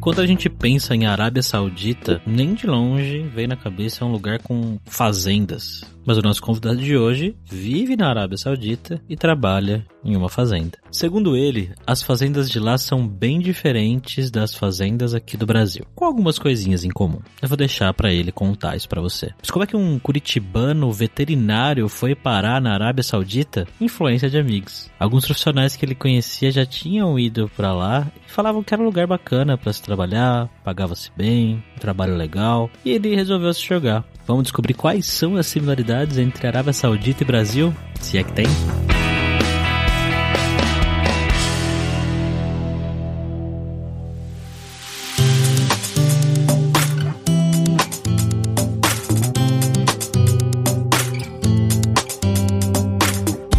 [0.00, 4.40] Quando a gente pensa em Arábia Saudita, nem de longe vem na cabeça um lugar
[4.42, 5.84] com fazendas.
[6.04, 10.78] Mas o nosso convidado de hoje vive na Arábia Saudita e trabalha em uma fazenda.
[10.90, 16.04] Segundo ele, as fazendas de lá são bem diferentes das fazendas aqui do Brasil, com
[16.04, 17.20] algumas coisinhas em comum.
[17.40, 19.30] Eu vou deixar para ele contar isso para você.
[19.38, 23.68] Mas como é que um curitibano veterinário foi parar na Arábia Saudita?
[23.80, 24.90] Influência de amigos.
[24.98, 28.86] Alguns profissionais que ele conhecia já tinham ido para lá e falavam que era um
[28.86, 34.04] lugar bacana para se trabalhar, pagava-se bem, um trabalho legal, e ele resolveu se jogar.
[34.24, 38.46] Vamos descobrir quais são as similaridades entre Arábia Saudita e Brasil, se é que tem.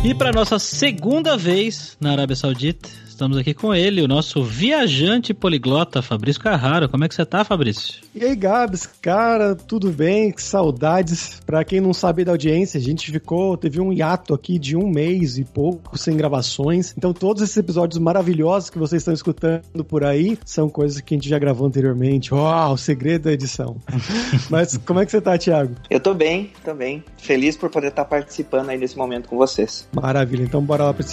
[0.05, 2.89] E para nossa segunda vez na Arábia Saudita,
[3.21, 6.89] estamos aqui com ele, o nosso viajante poliglota, Fabrício Carraro.
[6.89, 8.01] Como é que você tá, Fabrício?
[8.15, 10.31] E aí, Gabs, cara, tudo bem?
[10.31, 11.39] Que saudades.
[11.45, 14.89] Pra quem não sabe da audiência, a gente ficou, teve um hiato aqui de um
[14.89, 16.95] mês e pouco sem gravações.
[16.97, 21.17] Então, todos esses episódios maravilhosos que vocês estão escutando por aí são coisas que a
[21.17, 22.33] gente já gravou anteriormente.
[22.33, 23.77] Uau, o segredo da edição.
[24.49, 25.75] Mas como é que você tá, Thiago?
[25.91, 27.03] Eu tô bem, tô bem.
[27.19, 29.87] Feliz por poder estar participando aí nesse momento com vocês.
[29.93, 31.03] Maravilha, então bora lá pra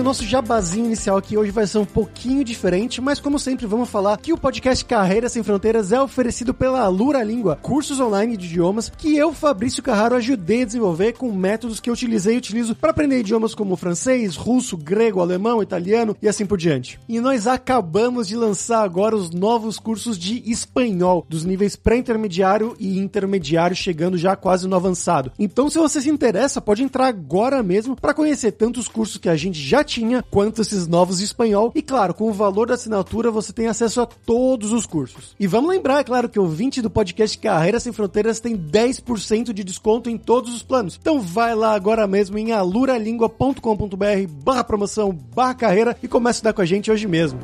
[0.00, 3.90] o nosso jabazinho inicial aqui hoje vai ser um pouquinho diferente, mas como sempre vamos
[3.90, 8.46] falar que o podcast Carreira Sem Fronteiras é oferecido pela Alura Língua, cursos online de
[8.46, 12.74] idiomas que eu, Fabrício Carraro, ajudei a desenvolver com métodos que eu utilizei e utilizo
[12.74, 16.98] para aprender idiomas como francês, russo, grego, alemão, italiano e assim por diante.
[17.06, 22.98] E nós acabamos de lançar agora os novos cursos de espanhol, dos níveis pré-intermediário e
[22.98, 25.30] intermediário, chegando já quase no avançado.
[25.38, 29.28] Então, se você se interessa, pode entrar agora mesmo para conhecer tanto os cursos que
[29.28, 31.72] a gente já tinha, quanto esses novos de espanhol.
[31.74, 35.34] E claro, com o valor da assinatura você tem acesso a todos os cursos.
[35.38, 39.52] E vamos lembrar, é claro, que o 20 do podcast Carreira Sem Fronteiras tem 10%
[39.52, 40.98] de desconto em todos os planos.
[41.00, 46.52] Então vai lá agora mesmo em aluralingua.com.br barra promoção, barra carreira e comece a estudar
[46.52, 47.40] com a gente hoje mesmo.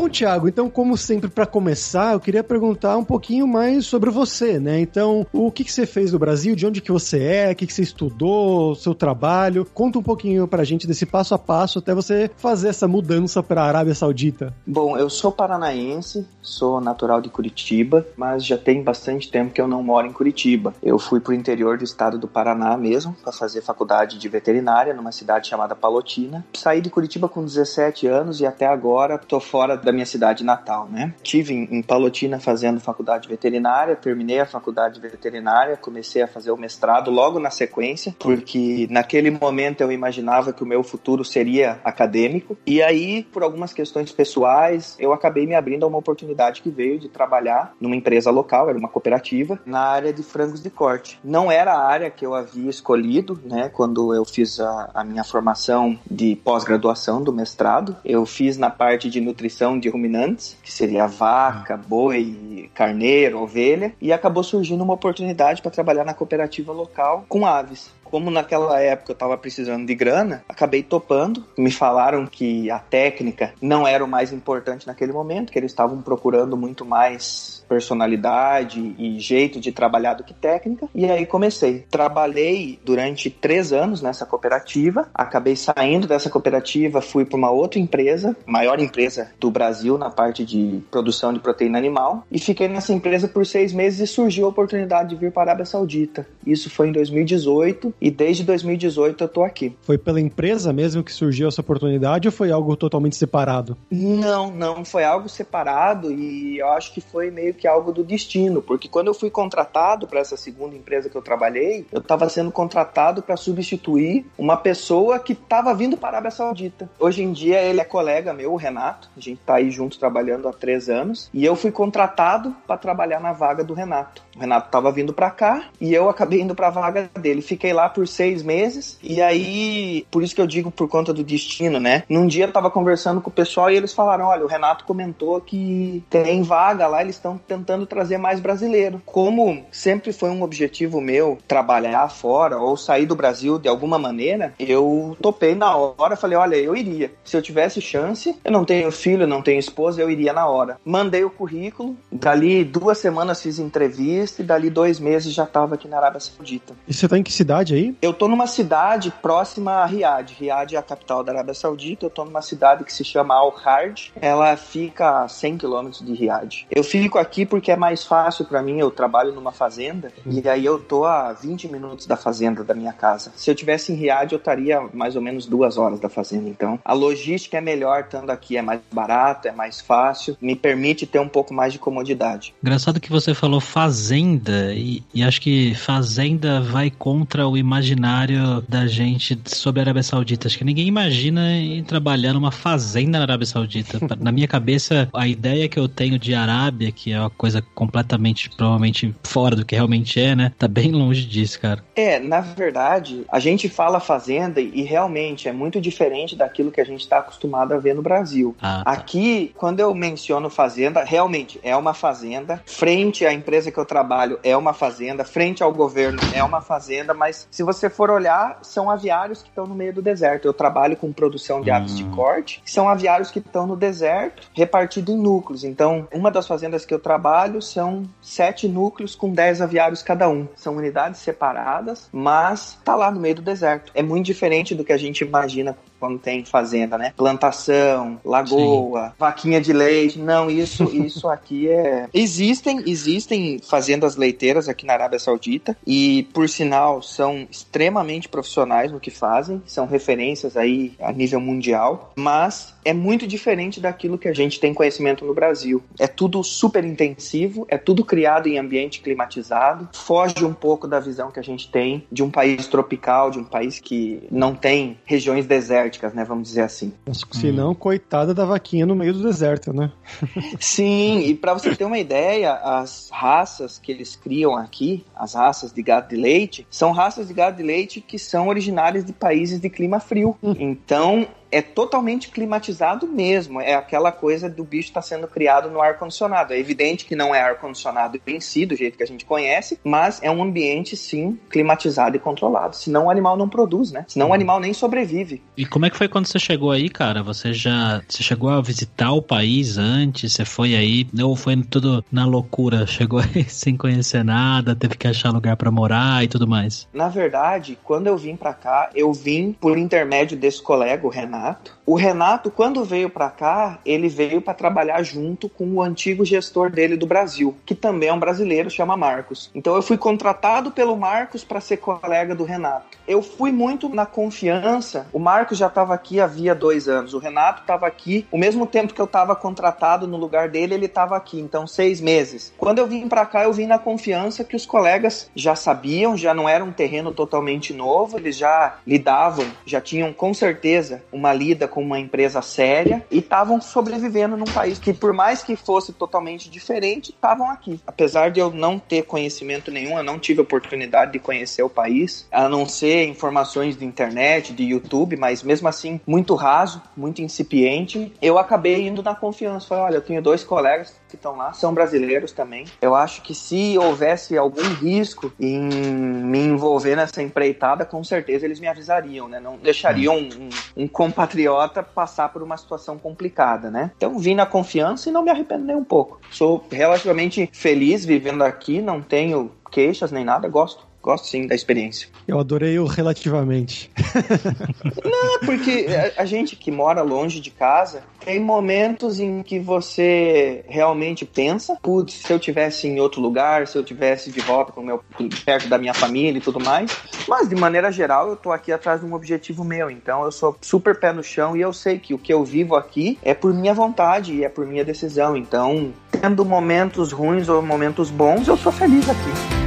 [0.00, 4.58] Bom, Thiago, então, como sempre, para começar, eu queria perguntar um pouquinho mais sobre você,
[4.58, 4.80] né?
[4.80, 7.66] Então, o que, que você fez no Brasil, de onde que você é, o que,
[7.66, 9.66] que você estudou, seu trabalho.
[9.74, 13.60] Conta um pouquinho pra gente desse passo a passo até você fazer essa mudança para
[13.60, 14.54] a Arábia Saudita.
[14.66, 19.68] Bom, eu sou paranaense, sou natural de Curitiba, mas já tem bastante tempo que eu
[19.68, 20.72] não moro em Curitiba.
[20.82, 25.12] Eu fui pro interior do estado do Paraná mesmo, para fazer faculdade de veterinária numa
[25.12, 26.42] cidade chamada Palotina.
[26.54, 30.88] Saí de Curitiba com 17 anos e até agora tô fora da minha cidade natal,
[30.88, 31.14] né?
[31.22, 36.56] Tive em, em Palotina fazendo faculdade veterinária, terminei a faculdade veterinária, comecei a fazer o
[36.56, 42.56] mestrado logo na sequência, porque naquele momento eu imaginava que o meu futuro seria acadêmico.
[42.66, 46.98] E aí, por algumas questões pessoais, eu acabei me abrindo a uma oportunidade que veio
[46.98, 51.18] de trabalhar numa empresa local, era uma cooperativa, na área de frangos de corte.
[51.24, 53.68] Não era a área que eu havia escolhido, né?
[53.68, 59.08] Quando eu fiz a, a minha formação de pós-graduação do mestrado, eu fiz na parte
[59.08, 65.62] de nutrição de ruminantes, que seria vaca, boi, carneiro, ovelha, e acabou surgindo uma oportunidade
[65.62, 70.44] para trabalhar na cooperativa local com aves como naquela época eu estava precisando de grana,
[70.48, 71.44] acabei topando.
[71.56, 76.02] Me falaram que a técnica não era o mais importante naquele momento, que eles estavam
[76.02, 80.88] procurando muito mais personalidade e jeito de trabalhar do que técnica.
[80.92, 81.84] E aí comecei.
[81.88, 88.36] Trabalhei durante três anos nessa cooperativa, acabei saindo dessa cooperativa, fui para uma outra empresa,
[88.44, 93.28] maior empresa do Brasil na parte de produção de proteína animal, e fiquei nessa empresa
[93.28, 96.26] por seis meses e surgiu a oportunidade de vir para a Arábia Saudita.
[96.44, 99.76] Isso foi em 2018 e desde 2018 eu tô aqui.
[99.82, 103.76] Foi pela empresa mesmo que surgiu essa oportunidade ou foi algo totalmente separado?
[103.90, 108.62] Não, não, foi algo separado e eu acho que foi meio que algo do destino,
[108.62, 112.50] porque quando eu fui contratado para essa segunda empresa que eu trabalhei, eu estava sendo
[112.50, 116.88] contratado para substituir uma pessoa que estava vindo para a Arábia Saudita.
[116.98, 120.48] Hoje em dia ele é colega meu, o Renato, a gente tá aí junto trabalhando
[120.48, 124.22] há três anos, e eu fui contratado para trabalhar na vaga do Renato.
[124.36, 127.42] O Renato estava vindo para cá e eu acabei indo para a vaga dele.
[127.42, 128.98] Fiquei lá por seis meses.
[129.02, 132.04] E aí, por isso que eu digo por conta do destino, né?
[132.08, 135.40] Num dia eu tava conversando com o pessoal e eles falaram: olha, o Renato comentou
[135.40, 139.02] que tem vaga lá, eles estão tentando trazer mais brasileiro.
[139.04, 144.54] Como sempre foi um objetivo meu trabalhar fora ou sair do Brasil de alguma maneira,
[144.58, 147.12] eu topei na hora, falei: olha, eu iria.
[147.24, 150.78] Se eu tivesse chance, eu não tenho filho, não tenho esposa, eu iria na hora.
[150.84, 155.88] Mandei o currículo, dali duas semanas fiz entrevista e dali dois meses já tava aqui
[155.88, 156.74] na Arábia Saudita.
[156.86, 157.79] E você tá em que cidade aí?
[158.00, 160.34] Eu tô numa cidade próxima a Riad.
[160.38, 162.06] Riad é a capital da Arábia Saudita.
[162.06, 164.10] Eu tô numa cidade que se chama Al-Hard.
[164.20, 166.66] Ela fica a 100 quilômetros de Riad.
[166.70, 168.78] Eu fico aqui porque é mais fácil para mim.
[168.78, 172.92] Eu trabalho numa fazenda e aí eu tô a 20 minutos da fazenda da minha
[172.92, 173.32] casa.
[173.36, 176.48] Se eu tivesse em Riad, eu estaria mais ou menos duas horas da fazenda.
[176.48, 178.56] Então, a logística é melhor estando aqui.
[178.56, 182.54] É mais barato, é mais fácil, me permite ter um pouco mais de comodidade.
[182.62, 188.88] Engraçado que você falou fazenda e, e acho que fazenda vai contra o imaginário da
[188.88, 190.48] gente sobre a Arábia Saudita.
[190.48, 194.00] Acho que ninguém imagina em trabalhar numa fazenda na Arábia Saudita.
[194.18, 198.50] na minha cabeça, a ideia que eu tenho de Arábia, que é uma coisa completamente,
[198.50, 200.52] provavelmente fora do que realmente é, né?
[200.58, 201.84] Tá bem longe disso, cara.
[201.94, 206.84] É, na verdade, a gente fala fazenda e realmente é muito diferente daquilo que a
[206.84, 208.56] gente está acostumado a ver no Brasil.
[208.60, 208.90] Ah, tá.
[208.90, 212.60] Aqui, quando eu menciono fazenda, realmente é uma fazenda.
[212.66, 215.24] Frente à empresa que eu trabalho é uma fazenda.
[215.24, 219.66] Frente ao governo é uma fazenda, mas se você for olhar, são aviários que estão
[219.66, 220.46] no meio do deserto.
[220.46, 222.10] Eu trabalho com produção de aves de hum.
[222.12, 225.64] corte, são aviários que estão no deserto, repartido em núcleos.
[225.64, 230.46] Então, uma das fazendas que eu trabalho são sete núcleos com dez aviários cada um.
[230.54, 233.90] São unidades separadas, mas tá lá no meio do deserto.
[233.94, 237.12] É muito diferente do que a gente imagina quando tem fazenda, né?
[237.16, 239.14] Plantação, lagoa, Sim.
[239.18, 240.18] vaquinha de leite.
[240.18, 242.08] Não, isso, isso aqui é.
[242.12, 248.98] Existem, existem fazendas leiteiras aqui na Arábia Saudita e, por sinal, são extremamente profissionais no
[248.98, 254.34] que fazem, são referências aí a nível mundial, mas é muito diferente daquilo que a
[254.34, 255.82] gente tem conhecimento no Brasil.
[255.98, 261.30] É tudo super intensivo, é tudo criado em ambiente climatizado, foge um pouco da visão
[261.30, 265.46] que a gente tem de um país tropical, de um país que não tem regiões
[265.46, 266.24] desérticas né?
[266.24, 266.92] Vamos dizer assim.
[267.30, 269.92] Se não, coitada da vaquinha no meio do deserto, né?
[270.58, 275.72] Sim, e para você ter uma ideia, as raças que eles criam aqui, as raças
[275.72, 279.60] de gado de leite, são raças de gado de leite que são originárias de países
[279.60, 280.36] de clima frio.
[280.42, 280.54] Hum.
[280.58, 283.60] Então, é totalmente climatizado mesmo.
[283.60, 286.52] É aquela coisa do bicho estar tá sendo criado no ar-condicionado.
[286.52, 290.20] É evidente que não é ar-condicionado em si, do jeito que a gente conhece, mas
[290.22, 292.76] é um ambiente, sim, climatizado e controlado.
[292.76, 294.04] Senão o animal não produz, né?
[294.08, 295.42] Senão o animal nem sobrevive.
[295.56, 297.22] E como é que foi quando você chegou aí, cara?
[297.22, 300.32] Você já você chegou a visitar o país antes?
[300.32, 301.06] Você foi aí?
[301.22, 302.86] Ou foi tudo na loucura?
[303.00, 306.86] Chegou aí sem conhecer nada, teve que achar lugar para morar e tudo mais?
[306.92, 311.39] Na verdade, quando eu vim para cá, eu vim por intermédio desse colega, o Renato
[311.40, 311.79] Renato.
[311.90, 316.70] O Renato, quando veio para cá, ele veio para trabalhar junto com o antigo gestor
[316.70, 319.50] dele do Brasil, que também é um brasileiro, chama Marcos.
[319.56, 322.96] Então eu fui contratado pelo Marcos para ser colega do Renato.
[323.08, 325.08] Eu fui muito na confiança.
[325.12, 327.12] O Marcos já estava aqui havia dois anos.
[327.12, 330.86] O Renato estava aqui o mesmo tempo que eu estava contratado no lugar dele, ele
[330.86, 331.40] estava aqui.
[331.40, 332.54] Então seis meses.
[332.56, 336.32] Quando eu vim para cá, eu vim na confiança que os colegas já sabiam, já
[336.32, 341.66] não era um terreno totalmente novo, eles já lidavam, já tinham com certeza uma lida
[341.66, 346.50] com uma empresa séria e estavam sobrevivendo num país que, por mais que fosse totalmente
[346.50, 347.80] diferente, estavam aqui.
[347.86, 352.26] Apesar de eu não ter conhecimento nenhum, eu não tive oportunidade de conhecer o país,
[352.30, 358.12] a não ser informações de internet, de YouTube, mas mesmo assim, muito raso, muito incipiente,
[358.20, 359.66] eu acabei indo na confiança.
[359.66, 362.64] Falei, olha, eu tenho dois colegas que estão lá, são brasileiros também.
[362.80, 368.60] Eu acho que se houvesse algum risco em me envolver nessa empreitada, com certeza eles
[368.60, 369.40] me avisariam, né?
[369.40, 370.28] Não deixariam um,
[370.76, 373.90] um, um compatriota passar por uma situação complicada, né?
[373.96, 376.20] Então vim na confiança e não me arrependo nem um pouco.
[376.30, 380.89] Sou relativamente feliz vivendo aqui, não tenho queixas nem nada, gosto.
[381.02, 382.08] Gosto sim da experiência.
[382.28, 383.90] Eu adorei o relativamente.
[385.02, 390.62] Não, porque a, a, gente que mora longe de casa, tem momentos em que você
[390.68, 394.82] realmente pensa, putz, se eu tivesse em outro lugar, se eu tivesse de volta com
[394.82, 395.02] meu,
[395.44, 396.94] perto da minha família e tudo mais.
[397.26, 400.56] Mas de maneira geral, eu tô aqui atrás de um objetivo meu, então eu sou
[400.60, 403.54] super pé no chão e eu sei que o que eu vivo aqui é por
[403.54, 405.34] minha vontade e é por minha decisão.
[405.34, 409.59] Então, tendo momentos ruins ou momentos bons, eu sou feliz aqui.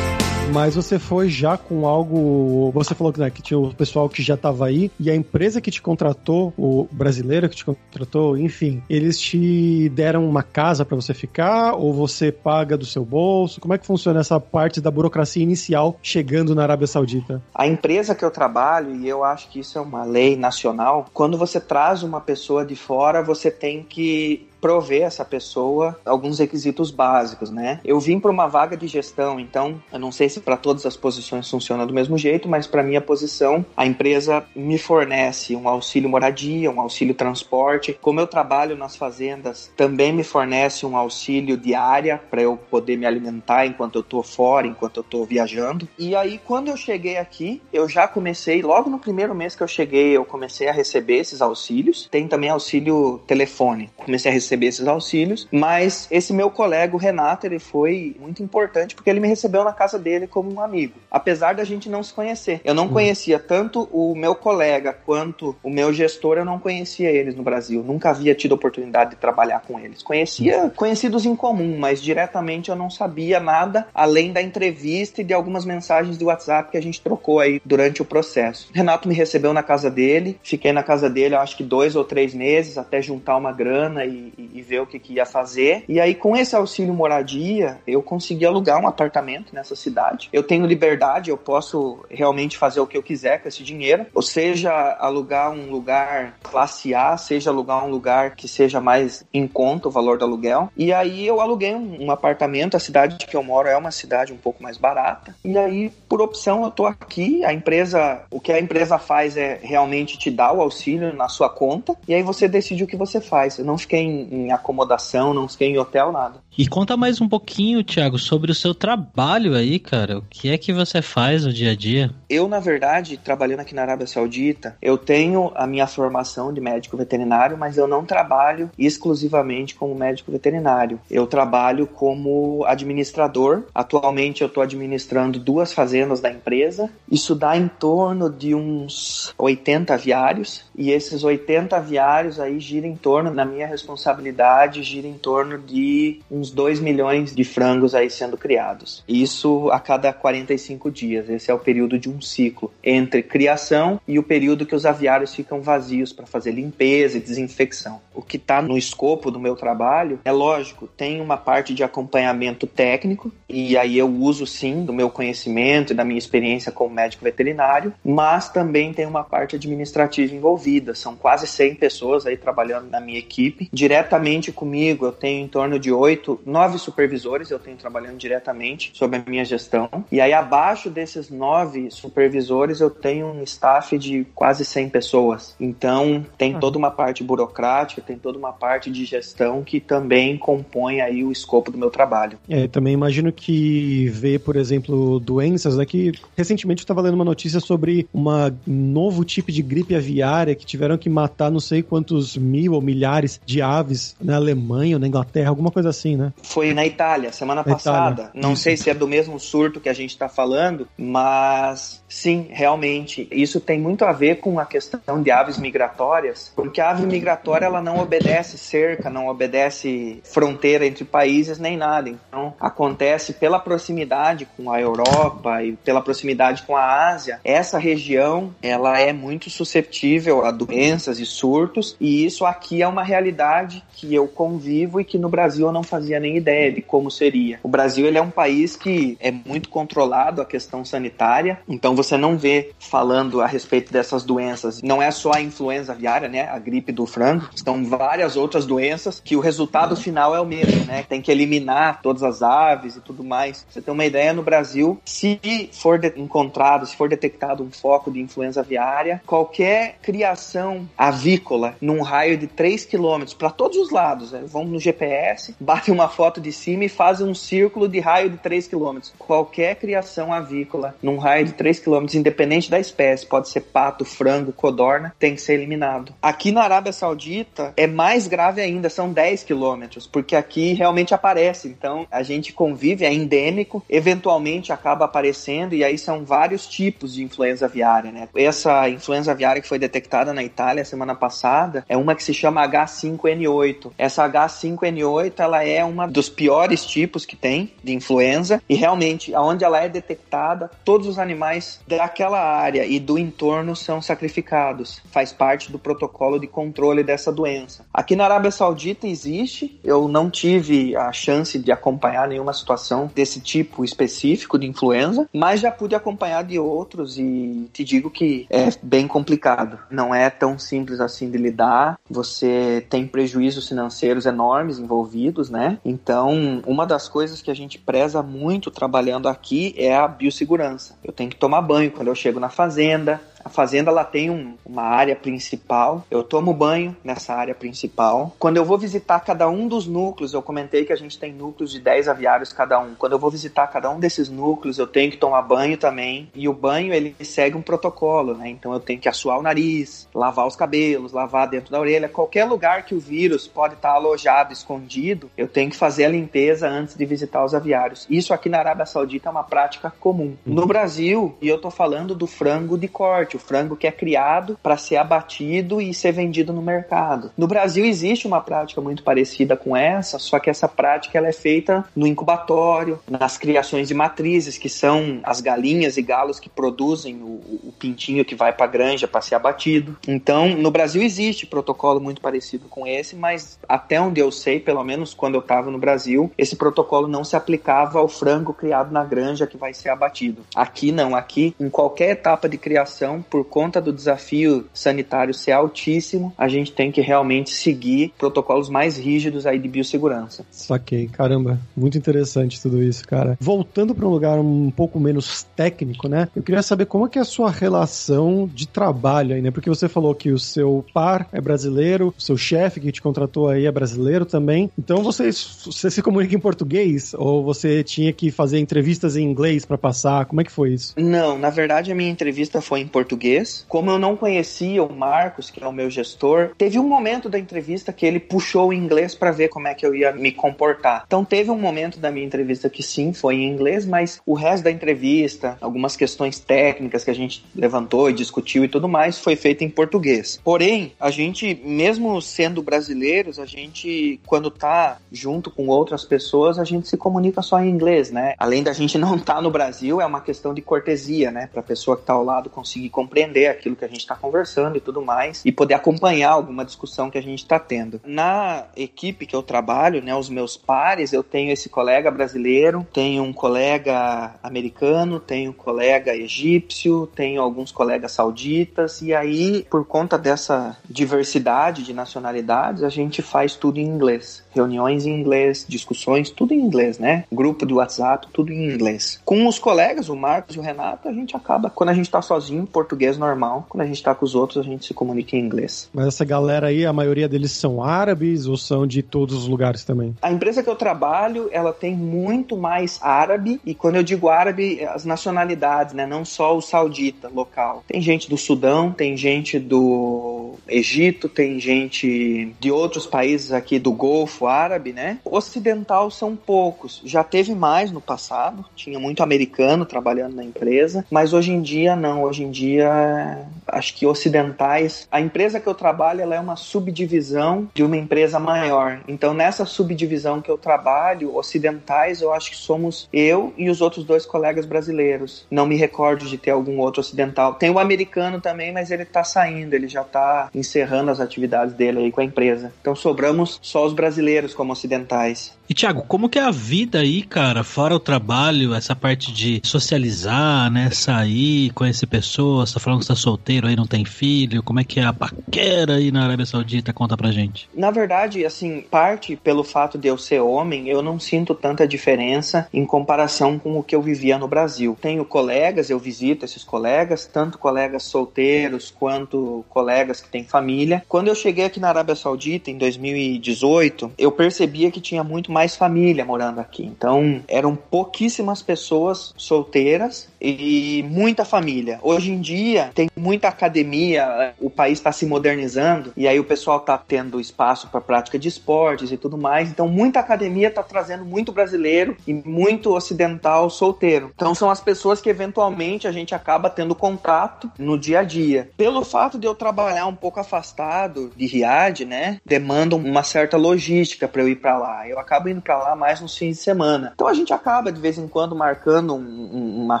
[0.56, 2.70] Mas você foi já com algo.
[2.72, 5.70] Você falou né, que tinha o pessoal que já estava aí e a empresa que
[5.70, 11.12] te contratou, o brasileiro que te contratou, enfim, eles te deram uma casa para você
[11.12, 13.60] ficar ou você paga do seu bolso?
[13.60, 17.42] Como é que funciona essa parte da burocracia inicial chegando na Arábia Saudita?
[17.54, 21.36] A empresa que eu trabalho, e eu acho que isso é uma lei nacional, quando
[21.36, 27.52] você traz uma pessoa de fora, você tem que prover essa pessoa alguns requisitos básicos,
[27.52, 27.78] né?
[27.84, 30.96] Eu vim para uma vaga de gestão, então eu não sei se para todas as
[30.96, 36.10] posições funciona do mesmo jeito, mas para minha posição a empresa me fornece um auxílio
[36.10, 37.96] moradia, um auxílio transporte.
[38.02, 43.06] Como eu trabalho nas fazendas, também me fornece um auxílio diária para eu poder me
[43.06, 45.88] alimentar enquanto eu tô fora, enquanto eu tô viajando.
[45.96, 49.68] E aí quando eu cheguei aqui, eu já comecei, logo no primeiro mês que eu
[49.68, 52.08] cheguei, eu comecei a receber esses auxílios.
[52.10, 53.90] Tem também auxílio telefone.
[53.96, 58.42] Comecei a receber receber esses auxílios, mas esse meu colega, o Renato, ele foi muito
[58.42, 62.02] importante porque ele me recebeu na casa dele como um amigo, apesar da gente não
[62.02, 62.60] se conhecer.
[62.64, 62.92] Eu não uhum.
[62.92, 67.82] conhecia tanto o meu colega quanto o meu gestor, eu não conhecia eles no Brasil,
[67.82, 70.02] nunca havia tido oportunidade de trabalhar com eles.
[70.02, 70.70] Conhecia uhum.
[70.70, 75.64] conhecidos em comum, mas diretamente eu não sabia nada além da entrevista e de algumas
[75.64, 78.68] mensagens de WhatsApp que a gente trocou aí durante o processo.
[78.72, 82.34] Renato me recebeu na casa dele, fiquei na casa dele, acho que dois ou três
[82.34, 85.84] meses até juntar uma grana e, e, ver o que, que, ia fazer.
[85.88, 90.28] E aí, com esse auxílio moradia, eu consegui alugar um apartamento nessa cidade.
[90.32, 94.06] Eu tenho liberdade, eu posso realmente fazer o que eu quiser com esse dinheiro.
[94.14, 99.46] Ou seja, alugar um lugar classe A, seja alugar um lugar que seja mais em
[99.46, 100.70] conta o valor do aluguel.
[100.76, 104.32] E aí eu aluguei um, um apartamento, a cidade que eu moro é uma cidade
[104.32, 105.34] um pouco mais barata.
[105.44, 107.44] E aí, por opção, eu tô aqui.
[107.44, 111.48] A empresa, o que a empresa faz é realmente te dar o auxílio na sua
[111.48, 111.94] conta.
[112.06, 113.58] E aí você decide o que você faz.
[113.58, 116.42] Eu não fiquei em em acomodação, não fiquei em hotel, nada.
[116.58, 120.20] E conta mais um pouquinho, Thiago, sobre o seu trabalho aí, cara.
[120.20, 122.10] O que é que você faz no dia a dia?
[122.30, 126.96] Eu, na verdade, trabalhando aqui na Arábia Saudita, eu tenho a minha formação de médico
[126.96, 130.98] veterinário, mas eu não trabalho exclusivamente como médico veterinário.
[131.10, 133.64] Eu trabalho como administrador.
[133.74, 136.88] Atualmente eu estou administrando duas fazendas da empresa.
[137.12, 140.64] Isso dá em torno de uns 80 aviários.
[140.74, 146.20] E esses 80 aviários aí giram em torno, na minha responsabilidade, gira em torno de
[146.30, 149.02] uns uns 2 milhões de frangos aí sendo criados.
[149.08, 151.28] Isso a cada 45 dias.
[151.28, 155.34] Esse é o período de um ciclo entre criação e o período que os aviários
[155.34, 158.00] ficam vazios para fazer limpeza e desinfecção.
[158.16, 162.66] O que está no escopo do meu trabalho é lógico, tem uma parte de acompanhamento
[162.66, 167.22] técnico e aí eu uso sim do meu conhecimento e da minha experiência como médico
[167.24, 170.94] veterinário, mas também tem uma parte administrativa envolvida.
[170.94, 173.68] São quase 100 pessoas aí trabalhando na minha equipe.
[173.72, 179.18] Diretamente comigo eu tenho em torno de 8 nove supervisores, eu tenho trabalhando diretamente sobre
[179.18, 179.88] a minha gestão.
[180.10, 185.54] E aí, abaixo desses nove supervisores, eu tenho um staff de quase 100 pessoas.
[185.60, 186.58] Então, tem ah.
[186.58, 191.32] toda uma parte burocrática, tem toda uma parte de gestão que também compõe aí o
[191.32, 192.38] escopo do meu trabalho.
[192.48, 196.12] É, também imagino que ver, por exemplo, doenças aqui.
[196.12, 198.24] Né, recentemente eu estava lendo uma notícia sobre um
[198.66, 203.40] novo tipo de gripe aviária que tiveram que matar não sei quantos mil ou milhares
[203.44, 206.32] de aves na Alemanha ou na Inglaterra, alguma coisa assim, né?
[206.42, 208.22] Foi na Itália, semana na passada.
[208.22, 208.32] Itália.
[208.34, 213.28] Não sei se é do mesmo surto que a gente está falando, mas sim, realmente.
[213.30, 217.66] Isso tem muito a ver com a questão de aves migratórias, porque a ave migratória
[217.66, 222.08] ela não obedece cerca, não obedece fronteira entre países nem nada.
[222.08, 227.40] Então, acontece pela proximidade com a Europa e pela proximidade com a Ásia.
[227.44, 233.02] Essa região, ela é muito susceptível a doenças e surtos, e isso aqui é uma
[233.02, 237.10] realidade que eu convivo e que no Brasil eu não fazia nem ideia de como
[237.10, 237.58] seria.
[237.62, 242.16] O Brasil ele é um país que é muito controlado a questão sanitária, então você
[242.16, 244.82] não vê falando a respeito dessas doenças.
[244.82, 249.20] Não é só a influenza aviária, né, a gripe do frango, estão várias outras doenças
[249.20, 251.04] que o resultado final é o mesmo, né?
[251.08, 253.66] Tem que eliminar todas as aves e tudo mais.
[253.68, 255.40] Você tem uma ideia no Brasil, se
[255.72, 262.36] for encontrado, se for detectado um foco de influenza aviária, qualquer criação avícola num raio
[262.36, 264.42] de 3 quilômetros para todos os lados, né?
[264.46, 268.38] vão no GPS, batem uma foto de cima e fazem um círculo de raio de
[268.38, 268.98] 3 km.
[269.18, 274.52] Qualquer criação avícola num raio de 3 km, independente da espécie, pode ser pato, frango,
[274.52, 276.14] codorna, tem que ser eliminado.
[276.20, 281.68] Aqui na Arábia Saudita é mais grave ainda, são 10 quilômetros, porque aqui realmente aparece.
[281.68, 287.22] Então a gente convive, é endêmico, eventualmente acaba aparecendo, e aí são vários tipos de
[287.22, 288.28] influenza aviária, né?
[288.34, 292.66] Essa influenza aviária que foi detectada na Itália semana passada é uma que se chama
[292.66, 293.92] H5N8.
[293.98, 299.64] Essa H5N8 ela é uma dos piores tipos que tem de influenza e realmente, aonde
[299.64, 305.00] ela é detectada, todos os animais daquela área e do entorno são sacrificados.
[305.10, 307.55] Faz parte do protocolo de controle dessa doença.
[307.92, 313.40] Aqui na Arábia Saudita existe, eu não tive a chance de acompanhar nenhuma situação desse
[313.40, 318.68] tipo específico de influenza, mas já pude acompanhar de outros e te digo que é
[318.82, 319.78] bem complicado.
[319.90, 321.98] Não é tão simples assim de lidar.
[322.10, 325.78] Você tem prejuízos financeiros enormes envolvidos, né?
[325.84, 330.96] Então, uma das coisas que a gente preza muito trabalhando aqui é a biossegurança.
[331.02, 334.56] Eu tenho que tomar banho quando eu chego na fazenda, a fazenda ela tem um,
[334.66, 336.04] uma área principal.
[336.10, 338.34] Eu tomo banho nessa área principal.
[338.40, 341.70] Quando eu vou visitar cada um dos núcleos, eu comentei que a gente tem núcleos
[341.70, 342.96] de 10 aviários cada um.
[342.96, 346.28] Quando eu vou visitar cada um desses núcleos, eu tenho que tomar banho também.
[346.34, 348.48] E o banho ele segue um protocolo, né?
[348.48, 352.08] Então eu tenho que assoar o nariz, lavar os cabelos, lavar dentro da orelha.
[352.08, 356.68] Qualquer lugar que o vírus pode estar alojado, escondido, eu tenho que fazer a limpeza
[356.68, 358.08] antes de visitar os aviários.
[358.10, 360.34] Isso aqui na Arábia Saudita é uma prática comum.
[360.44, 364.58] No Brasil, e eu tô falando do frango de corte, o frango que é criado
[364.62, 367.30] para ser abatido e ser vendido no mercado.
[367.36, 371.32] No Brasil existe uma prática muito parecida com essa, só que essa prática ela é
[371.32, 377.16] feita no incubatório, nas criações de matrizes, que são as galinhas e galos que produzem
[377.22, 379.96] o, o pintinho que vai para a granja para ser abatido.
[380.06, 384.82] Então, no Brasil existe protocolo muito parecido com esse, mas até onde eu sei, pelo
[384.82, 389.04] menos quando eu estava no Brasil, esse protocolo não se aplicava ao frango criado na
[389.04, 390.42] granja que vai ser abatido.
[390.54, 396.32] Aqui não, aqui em qualquer etapa de criação por conta do desafio sanitário ser altíssimo,
[396.36, 400.44] a gente tem que realmente seguir protocolos mais rígidos aí de biossegurança.
[400.50, 403.36] Saquei, caramba, muito interessante tudo isso, cara.
[403.40, 406.28] Voltando para um lugar um pouco menos técnico, né?
[406.34, 409.50] Eu queria saber como é que é a sua relação de trabalho aí, né?
[409.50, 413.48] Porque você falou que o seu par é brasileiro, o seu chefe que te contratou
[413.48, 414.70] aí é brasileiro também.
[414.78, 419.64] Então você, você se comunica em português ou você tinha que fazer entrevistas em inglês
[419.64, 420.26] para passar?
[420.26, 420.94] Como é que foi isso?
[420.96, 423.64] Não, na verdade a minha entrevista foi em português português.
[423.68, 427.38] Como eu não conhecia o Marcos, que é o meu gestor, teve um momento da
[427.38, 431.04] entrevista que ele puxou o inglês para ver como é que eu ia me comportar.
[431.06, 434.64] Então teve um momento da minha entrevista que sim, foi em inglês, mas o resto
[434.64, 439.36] da entrevista, algumas questões técnicas que a gente levantou e discutiu e tudo mais, foi
[439.36, 440.38] feito em português.
[440.44, 446.64] Porém, a gente, mesmo sendo brasileiros, a gente, quando tá junto com outras pessoas, a
[446.64, 448.34] gente se comunica só em inglês, né?
[448.38, 451.48] Além da gente não estar tá no Brasil, é uma questão de cortesia, né?
[451.52, 454.80] Pra pessoa que tá ao lado conseguir compreender aquilo que a gente está conversando e
[454.80, 458.00] tudo mais, e poder acompanhar alguma discussão que a gente está tendo.
[458.04, 463.22] Na equipe que eu trabalho, né, os meus pares, eu tenho esse colega brasileiro, tenho
[463.22, 470.18] um colega americano, tenho um colega egípcio, tenho alguns colegas sauditas, e aí, por conta
[470.18, 474.44] dessa diversidade de nacionalidades, a gente faz tudo em inglês.
[474.56, 477.24] Reuniões em inglês, discussões, tudo em inglês, né?
[477.32, 479.20] Grupo de WhatsApp, tudo em inglês.
[479.24, 482.22] Com os colegas, o Marcos e o Renato, a gente acaba, quando a gente está
[482.22, 483.66] sozinho, português normal.
[483.68, 485.88] Quando a gente tá com os outros, a gente se comunica em inglês.
[485.92, 489.84] Mas essa galera aí, a maioria deles são árabes ou são de todos os lugares
[489.84, 490.14] também?
[490.22, 494.84] A empresa que eu trabalho, ela tem muito mais árabe, e quando eu digo árabe,
[494.84, 496.06] as nacionalidades, né?
[496.06, 497.84] Não só o saudita local.
[497.86, 503.92] Tem gente do Sudão, tem gente do Egito, tem gente de outros países aqui do
[503.92, 505.18] Golfo Árabe, né?
[505.24, 507.02] Ocidental são poucos.
[507.04, 511.96] Já teve mais no passado, tinha muito americano trabalhando na empresa, mas hoje em dia
[511.96, 512.22] não.
[512.22, 515.06] Hoje em dia acho que ocidentais.
[515.10, 519.00] A empresa que eu trabalho ela é uma subdivisão de uma empresa maior.
[519.08, 524.04] Então, nessa subdivisão que eu trabalho, ocidentais, eu acho que somos eu e os outros
[524.04, 525.46] dois colegas brasileiros.
[525.50, 527.54] Não me recordo de ter algum outro ocidental.
[527.54, 531.98] Tem o americano também, mas ele tá saindo, ele já tá encerrando as atividades dele
[531.98, 532.72] aí com a empresa.
[532.80, 535.56] Então, sobramos só os brasileiros como ocidentais.
[535.68, 539.60] E Thiago, como que é a vida aí, cara, fora o trabalho, essa parte de
[539.64, 544.78] socializar, né, sair, conhecer pessoas, tá falando que está solteiro aí, não tem filho, como
[544.78, 546.92] é que é a paquera aí na Arábia Saudita?
[546.92, 547.68] Conta pra gente.
[547.74, 552.68] Na verdade, assim, parte pelo fato de eu ser homem, eu não sinto tanta diferença
[552.72, 554.96] em comparação com o que eu vivia no Brasil.
[555.00, 561.02] Tenho colegas, eu visito esses colegas, tanto colegas solteiros quanto colegas que têm família.
[561.08, 565.74] Quando eu cheguei aqui na Arábia Saudita em 2018, eu percebia que tinha muito mais
[565.74, 566.84] família morando aqui.
[566.84, 571.98] Então, eram pouquíssimas pessoas solteiras e muita família.
[572.02, 576.76] Hoje em dia, tem muita academia, o país está se modernizando e aí o pessoal
[576.76, 579.70] está tendo espaço para prática de esportes e tudo mais.
[579.70, 584.32] Então, muita academia está trazendo muito brasileiro e muito ocidental solteiro.
[584.34, 588.68] Então, são as pessoas que eventualmente a gente acaba tendo contato no dia a dia.
[588.76, 594.28] Pelo fato de eu trabalhar um pouco afastado de Riad, né, demanda uma certa logística
[594.28, 595.08] para eu ir para lá.
[595.08, 597.12] Eu acabo indo para lá mais nos fins de semana.
[597.14, 600.00] Então, a gente acaba de vez em quando marcando um, um, uma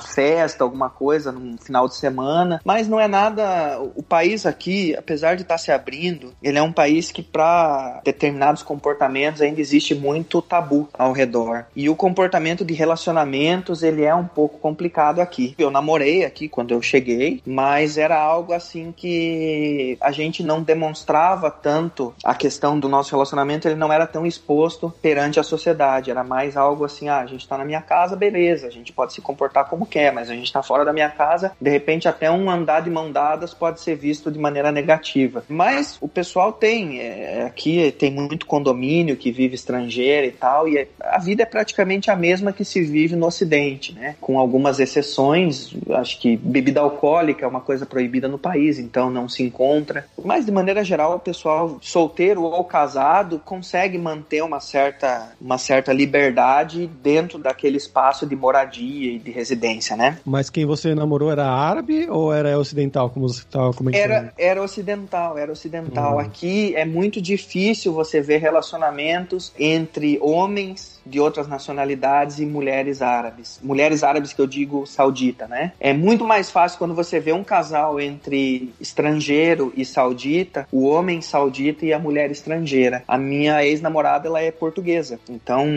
[0.00, 3.80] festa, alguma coisa no final de semana, mas não é nada.
[3.94, 8.00] O país aqui, apesar de estar tá se abrindo, ele é um país que para
[8.04, 11.66] determinados comportamentos ainda existe muito tabu ao redor.
[11.74, 15.54] E o comportamento de relacionamentos, ele é um pouco complicado aqui.
[15.58, 21.50] Eu namorei aqui quando eu cheguei, mas era algo assim que a gente não demonstrava
[21.50, 26.24] tanto a questão do nosso relacionamento, ele não era tão exposto perante a sociedade, era
[26.24, 29.20] mais algo assim, ah, a gente tá na minha casa, beleza, a gente pode se
[29.20, 32.50] comportar como quer, mas a gente tá fora da minha casa, de repente até um
[32.50, 35.44] andar de mão dadas pode ser visto de maneira negativa.
[35.48, 40.88] Mas o pessoal tem, é, aqui tem muito condomínio que vive estrangeiro e tal, e
[41.00, 44.16] a vida é praticamente a mesma que se vive no Ocidente, né?
[44.20, 49.28] Com algumas exceções, acho que bebida alcoólica é uma coisa proibida no país, então não
[49.28, 50.06] se encontra.
[50.24, 55.92] Mas de maneira geral, o pessoal solteiro ou casado consegue manter uma certa, uma certa
[55.92, 60.18] liberdade dentro daquele espaço de moradia e de residência, né?
[60.24, 64.00] Mas quem você namorou era árabe ou era ocidental, como você estava comentando?
[64.02, 66.14] Era, era ocidental, era ocidental.
[66.14, 66.20] Uhum.
[66.20, 73.59] Aqui é muito difícil você ver relacionamentos entre homens de outras nacionalidades e mulheres árabes.
[73.63, 75.73] Mulheres árabes que eu digo saudita, né?
[75.79, 81.21] É muito mais fácil quando você vê um casal entre estrangeiro e saudita, o homem
[81.21, 83.03] saudita e a mulher estrangeira.
[83.07, 85.19] A minha ex-namorada, ela é portuguesa.
[85.29, 85.67] Então,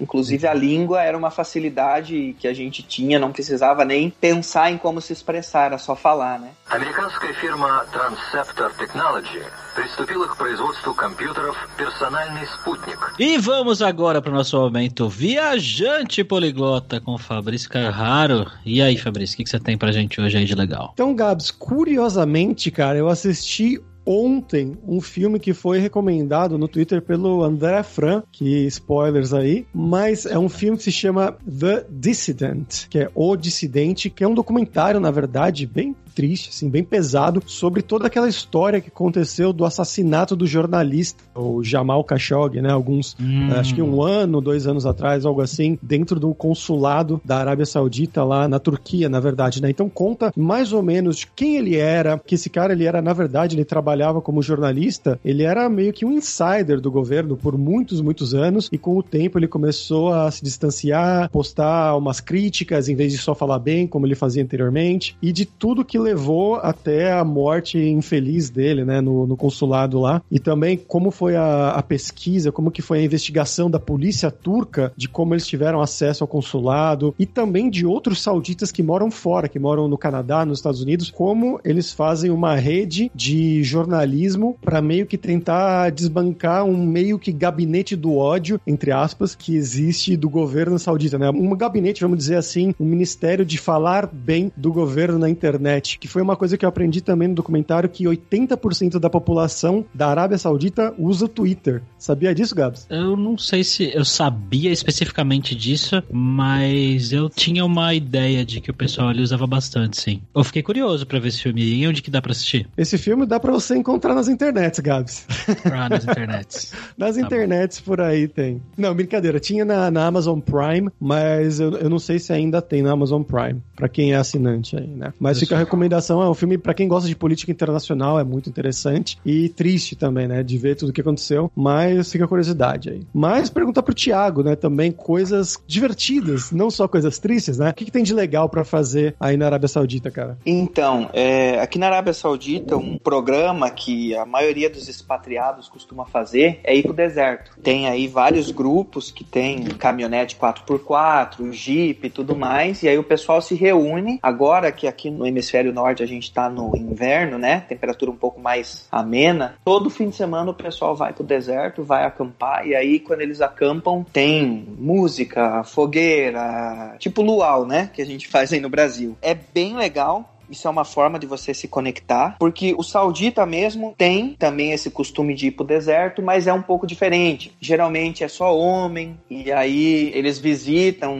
[0.00, 4.78] inclusive a língua era uma facilidade que a gente tinha, não precisava nem pensar em
[4.78, 6.50] como se expressar, era só falar, né?
[6.70, 9.42] Американская фирма Transceptor Technology
[9.74, 12.98] приступила к производству компьютеров «Персональный спутник».
[13.18, 18.46] E vamos agora para o nosso momento viajante poliglota com Fabrício Carraro.
[18.64, 20.90] E aí, Fabrício, o que, que você tem pra gente hoje aí de legal?
[20.94, 27.42] Então, Gabs, curiosamente, cara, eu assisti ontem um filme que foi recomendado no Twitter pelo
[27.42, 32.98] André Fran, que spoilers aí, mas é um filme que se chama The Dissident, que
[32.98, 37.81] é O Dissidente, que é um documentário, na verdade, bem triste, assim, bem pesado, sobre
[37.81, 42.71] toda aquela história que aconteceu do assassinato do jornalista, o Jamal Khashoggi, né?
[42.71, 43.49] Alguns, hum.
[43.53, 48.23] acho que um ano, dois anos atrás, algo assim, dentro do consulado da Arábia Saudita
[48.23, 49.69] lá na Turquia, na verdade, né?
[49.69, 53.55] Então conta mais ou menos quem ele era, que esse cara, ele era, na verdade,
[53.55, 58.33] ele trabalhava como jornalista, ele era meio que um insider do governo por muitos, muitos
[58.33, 63.11] anos, e com o tempo ele começou a se distanciar, postar umas críticas, em vez
[63.11, 67.23] de só falar bem, como ele fazia anteriormente, e de tudo que levou até a
[67.23, 70.21] morte infeliz dele, né, no, no consulado lá.
[70.31, 74.91] E também como foi a, a, pesquisa, como que foi a investigação da polícia turca
[74.95, 79.49] de como eles tiveram acesso ao consulado e também de outros sauditas que moram fora,
[79.49, 84.81] que moram no Canadá, nos Estados Unidos, como eles fazem uma rede de jornalismo para
[84.81, 90.29] meio que tentar desbancar um meio que gabinete do ódio, entre aspas, que existe do
[90.29, 91.29] governo saudita, né?
[91.29, 96.07] Um gabinete, vamos dizer assim, um ministério de falar bem do governo na internet que
[96.07, 100.37] foi uma coisa que eu aprendi também no documentário, que 80% da população da Arábia
[100.37, 101.81] Saudita usa o Twitter.
[101.97, 102.85] Sabia disso, Gabs?
[102.89, 108.71] Eu não sei se eu sabia especificamente disso, mas eu tinha uma ideia de que
[108.71, 110.21] o pessoal ali usava bastante, sim.
[110.35, 111.61] Eu fiquei curioso para ver esse filme.
[111.63, 112.67] E onde que dá pra assistir?
[112.77, 115.25] Esse filme dá para você encontrar nas internets, Gabs.
[115.71, 116.73] Ah, nas internets.
[116.97, 117.85] nas tá internets bom.
[117.85, 118.61] por aí tem.
[118.77, 119.39] Não, brincadeira.
[119.39, 123.21] Tinha na, na Amazon Prime, mas eu, eu não sei se ainda tem na Amazon
[123.21, 125.13] Prime, para quem é assinante aí, né?
[125.19, 128.49] Mas fica a recomendação é um filme para quem gosta de política internacional, é muito
[128.49, 132.89] interessante e triste também, né, de ver tudo o que aconteceu, mas fica a curiosidade
[132.89, 133.01] aí.
[133.13, 137.69] Mas perguntar pro Thiago, né, também coisas divertidas, não só coisas tristes, né?
[137.69, 140.37] O que, que tem de legal para fazer aí na Arábia Saudita, cara?
[140.45, 146.59] Então, é, aqui na Arábia Saudita, um programa que a maioria dos expatriados costuma fazer
[146.63, 147.51] é ir pro deserto.
[147.63, 153.03] Tem aí vários grupos que tem caminhonete 4x4, Jeep e tudo mais, e aí o
[153.03, 154.19] pessoal se reúne.
[154.21, 157.61] Agora que aqui no hemisfério norte a gente está no inverno, né?
[157.61, 159.55] Temperatura um pouco mais amena.
[159.63, 163.41] Todo fim de semana o pessoal vai pro deserto, vai acampar e aí quando eles
[163.41, 167.89] acampam tem música, fogueira, tipo luau, né?
[167.93, 169.17] Que a gente faz aí no Brasil.
[169.21, 173.93] É bem legal Isso é uma forma de você se conectar, porque o saudita mesmo
[173.97, 177.55] tem também esse costume de ir pro deserto, mas é um pouco diferente.
[177.59, 181.15] Geralmente é só homem, e aí eles visitam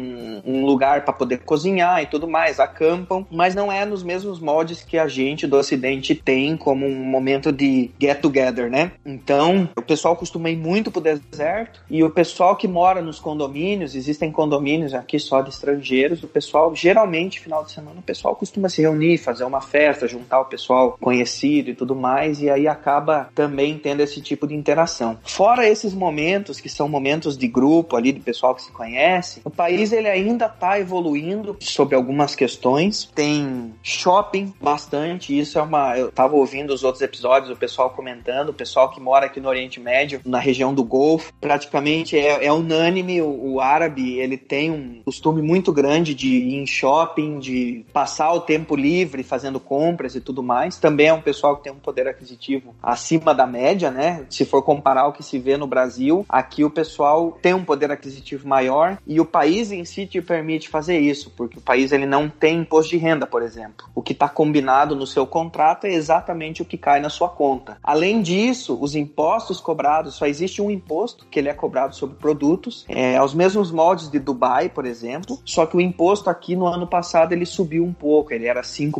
[0.45, 4.83] um lugar para poder cozinhar e tudo mais, acampam, mas não é nos mesmos moldes
[4.83, 8.91] que a gente do Ocidente tem como um momento de get together, né?
[9.05, 13.95] Então, o pessoal costuma ir muito pro deserto e o pessoal que mora nos condomínios,
[13.95, 18.69] existem condomínios aqui só de estrangeiros, o pessoal geralmente final de semana o pessoal costuma
[18.69, 23.29] se reunir, fazer uma festa, juntar o pessoal conhecido e tudo mais, e aí acaba
[23.35, 25.17] também tendo esse tipo de interação.
[25.23, 29.49] Fora esses momentos que são momentos de grupo ali, de pessoal que se conhece, o
[29.49, 33.09] país ele ainda está evoluindo sobre algumas questões.
[33.13, 35.97] Tem shopping bastante, isso é uma.
[35.97, 39.49] Eu tava ouvindo os outros episódios, o pessoal comentando, o pessoal que mora aqui no
[39.49, 43.21] Oriente Médio, na região do Golfo, praticamente é, é unânime.
[43.21, 48.33] O, o árabe ele tem um costume muito grande de ir em shopping, de passar
[48.33, 50.77] o tempo livre fazendo compras e tudo mais.
[50.77, 54.25] Também é um pessoal que tem um poder aquisitivo acima da média, né?
[54.29, 57.91] Se for comparar o que se vê no Brasil, aqui o pessoal tem um poder
[57.91, 62.05] aquisitivo maior e o país em si te permite fazer isso, porque o país ele
[62.05, 63.87] não tem imposto de renda, por exemplo.
[63.93, 67.77] O que está combinado no seu contrato é exatamente o que cai na sua conta.
[67.83, 72.85] Além disso, os impostos cobrados, só existe um imposto que ele é cobrado sobre produtos,
[72.87, 76.87] é aos mesmos moldes de Dubai, por exemplo, só que o imposto aqui no ano
[76.87, 78.98] passado ele subiu um pouco, ele era 5%,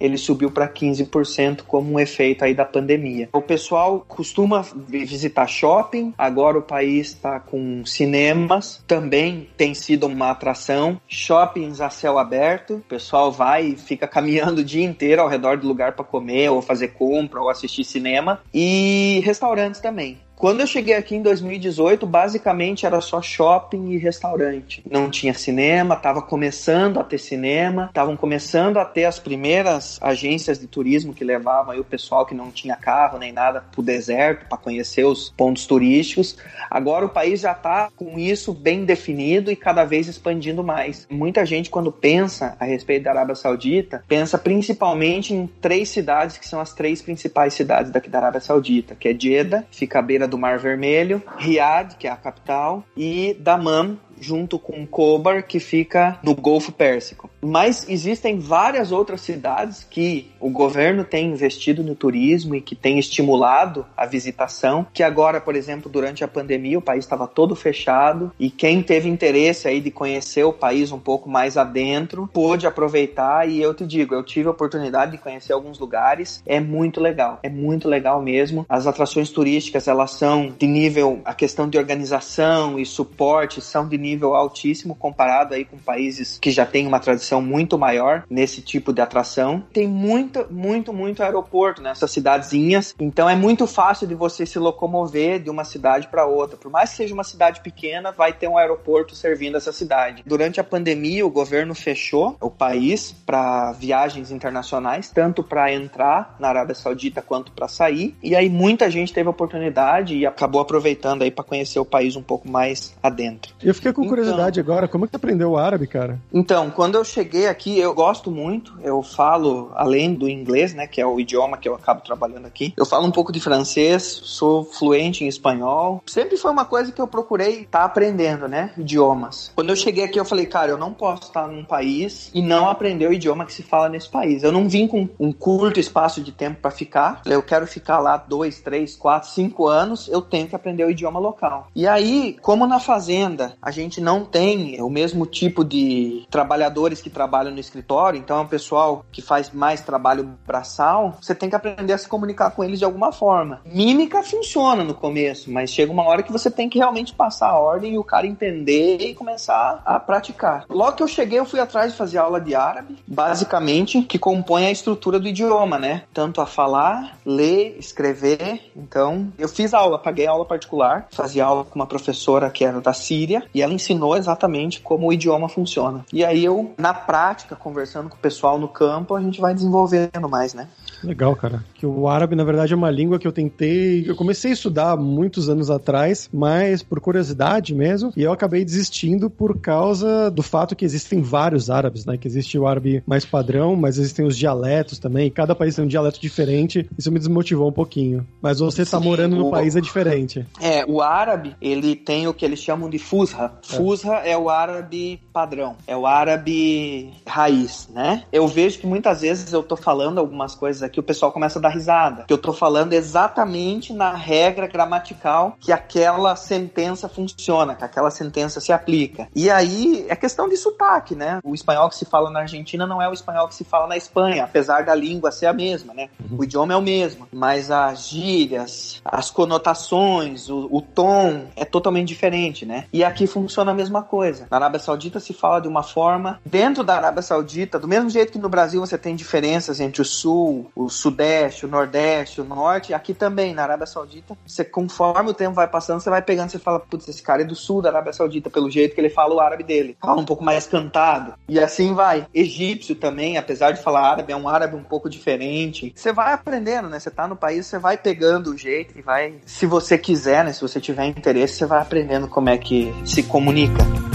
[0.00, 3.28] ele subiu para 15% como um efeito aí da pandemia.
[3.32, 10.30] O pessoal costuma visitar shopping, agora o país está com cinemas, também tem sido uma
[10.30, 15.28] atração, shoppings a céu aberto, o pessoal vai e fica caminhando o dia inteiro ao
[15.28, 20.18] redor do lugar para comer, ou fazer compra, ou assistir cinema, e restaurantes também.
[20.44, 24.84] Quando eu cheguei aqui em 2018, basicamente era só shopping e restaurante.
[24.90, 30.58] Não tinha cinema, estava começando a ter cinema, estavam começando a ter as primeiras agências
[30.58, 34.46] de turismo que levavam o pessoal que não tinha carro nem nada para o deserto
[34.46, 36.36] para conhecer os pontos turísticos.
[36.70, 41.06] Agora o país já está com isso bem definido e cada vez expandindo mais.
[41.08, 46.46] Muita gente, quando pensa a respeito da Arábia Saudita, pensa principalmente em três cidades que
[46.46, 50.28] são as três principais cidades daqui da Arábia Saudita, que é Jeddah, fica à beira
[50.28, 56.18] do Mar Vermelho, Riad, que é a capital, e Dammam, junto com Kobar, que fica
[56.22, 57.30] no Golfo Pérsico.
[57.44, 62.98] Mas existem várias outras cidades que o governo tem investido no turismo e que tem
[62.98, 68.32] estimulado a visitação, que agora, por exemplo, durante a pandemia, o país estava todo fechado
[68.38, 73.48] e quem teve interesse aí de conhecer o país um pouco mais adentro, pôde aproveitar
[73.48, 77.38] e eu te digo, eu tive a oportunidade de conhecer alguns lugares, é muito legal,
[77.42, 78.64] é muito legal mesmo.
[78.68, 83.98] As atrações turísticas, elas são de nível, a questão de organização e suporte são de
[83.98, 88.92] nível altíssimo comparado aí com países que já têm uma tradição muito maior nesse tipo
[88.92, 89.62] de atração.
[89.72, 95.40] Tem muito, muito, muito aeroporto nessas cidadezinhas, então é muito fácil de você se locomover
[95.40, 96.56] de uma cidade para outra.
[96.56, 100.22] Por mais que seja uma cidade pequena, vai ter um aeroporto servindo essa cidade.
[100.26, 106.48] Durante a pandemia, o governo fechou o país para viagens internacionais, tanto para entrar na
[106.48, 108.16] Arábia Saudita quanto para sair.
[108.22, 112.16] E aí muita gente teve a oportunidade e acabou aproveitando aí para conhecer o país
[112.16, 113.54] um pouco mais adentro.
[113.62, 116.18] Eu fiquei com curiosidade então, agora, como é que aprendeu o árabe, cara?
[116.32, 121.00] Então, quando eu cheguei aqui, eu gosto muito, eu falo, além do inglês, né, que
[121.00, 124.64] é o idioma que eu acabo trabalhando aqui, eu falo um pouco de francês, sou
[124.64, 126.02] fluente em espanhol.
[126.06, 129.52] Sempre foi uma coisa que eu procurei estar tá aprendendo, né, idiomas.
[129.54, 132.68] Quando eu cheguei aqui, eu falei, cara, eu não posso estar num país e não
[132.68, 134.42] aprender o idioma que se fala nesse país.
[134.42, 138.16] Eu não vim com um curto espaço de tempo para ficar, eu quero ficar lá
[138.16, 141.68] dois, três, quatro, cinco anos, eu tenho que aprender o idioma local.
[141.74, 147.10] E aí, como na fazenda, a gente não tem o mesmo tipo de trabalhadores que
[147.14, 151.56] trabalham no escritório, então é um pessoal que faz mais trabalho braçal, você tem que
[151.56, 153.62] aprender a se comunicar com eles de alguma forma.
[153.64, 157.58] Mímica funciona no começo, mas chega uma hora que você tem que realmente passar a
[157.58, 160.64] ordem e o cara entender e começar a praticar.
[160.68, 164.66] Logo que eu cheguei, eu fui atrás de fazer aula de árabe, basicamente, que compõe
[164.66, 166.02] a estrutura do idioma, né?
[166.12, 168.72] Tanto a falar, ler, escrever.
[168.76, 172.92] Então, eu fiz aula, paguei aula particular, fazia aula com uma professora que era da
[172.92, 176.04] Síria e ela ensinou exatamente como o idioma funciona.
[176.12, 180.28] E aí eu, na prática, conversando com o pessoal no campo, a gente vai desenvolvendo
[180.28, 180.68] mais, né?
[181.06, 181.64] Legal, cara.
[181.74, 184.04] Que o árabe, na verdade, é uma língua que eu tentei.
[184.08, 189.28] Eu comecei a estudar muitos anos atrás, mas por curiosidade mesmo, e eu acabei desistindo
[189.28, 192.16] por causa do fato que existem vários árabes, né?
[192.16, 195.30] Que existe o árabe mais padrão, mas existem os dialetos também.
[195.30, 196.88] Cada país tem um dialeto diferente.
[196.96, 198.26] Isso me desmotivou um pouquinho.
[198.40, 200.46] Mas você tá Sim, morando no país é diferente.
[200.60, 203.52] É, o árabe, ele tem o que eles chamam de fusra.
[203.62, 208.24] Fusra é o árabe padrão, é o árabe raiz, né?
[208.32, 211.62] Eu vejo que muitas vezes eu tô falando algumas coisas aqui, o pessoal começa a
[211.62, 217.84] dar risada, que eu tô falando exatamente na regra gramatical que aquela sentença funciona, que
[217.84, 219.28] aquela sentença se aplica.
[219.34, 221.40] E aí é questão de sotaque, né?
[221.44, 223.96] O espanhol que se fala na Argentina não é o espanhol que se fala na
[223.96, 226.08] Espanha, apesar da língua ser a mesma, né?
[226.30, 232.08] O idioma é o mesmo, mas as gírias, as conotações, o, o tom é totalmente
[232.08, 232.84] diferente, né?
[232.92, 234.46] E aqui funciona a mesma coisa.
[234.50, 238.32] Na Arábia Saudita se fala de uma forma, dentro da Arábia Saudita, do mesmo jeito
[238.32, 242.94] que no Brasil você tem diferenças entre o sul, o sudeste, o nordeste, o norte,
[242.94, 246.58] aqui também, na Arábia Saudita, você conforme o tempo vai passando, você vai pegando, você
[246.58, 249.34] fala, putz, esse cara é do sul da Arábia Saudita, pelo jeito que ele fala
[249.34, 249.96] o árabe dele.
[250.00, 251.34] Fala um pouco mais cantado.
[251.48, 252.26] E assim vai.
[252.34, 255.92] Egípcio também, apesar de falar árabe, é um árabe um pouco diferente.
[255.94, 256.98] Você vai aprendendo, né?
[256.98, 259.34] Você tá no país, você vai pegando o jeito e vai.
[259.46, 260.52] Se você quiser, né?
[260.52, 264.13] Se você tiver interesse, você vai aprendendo como é que se comunica.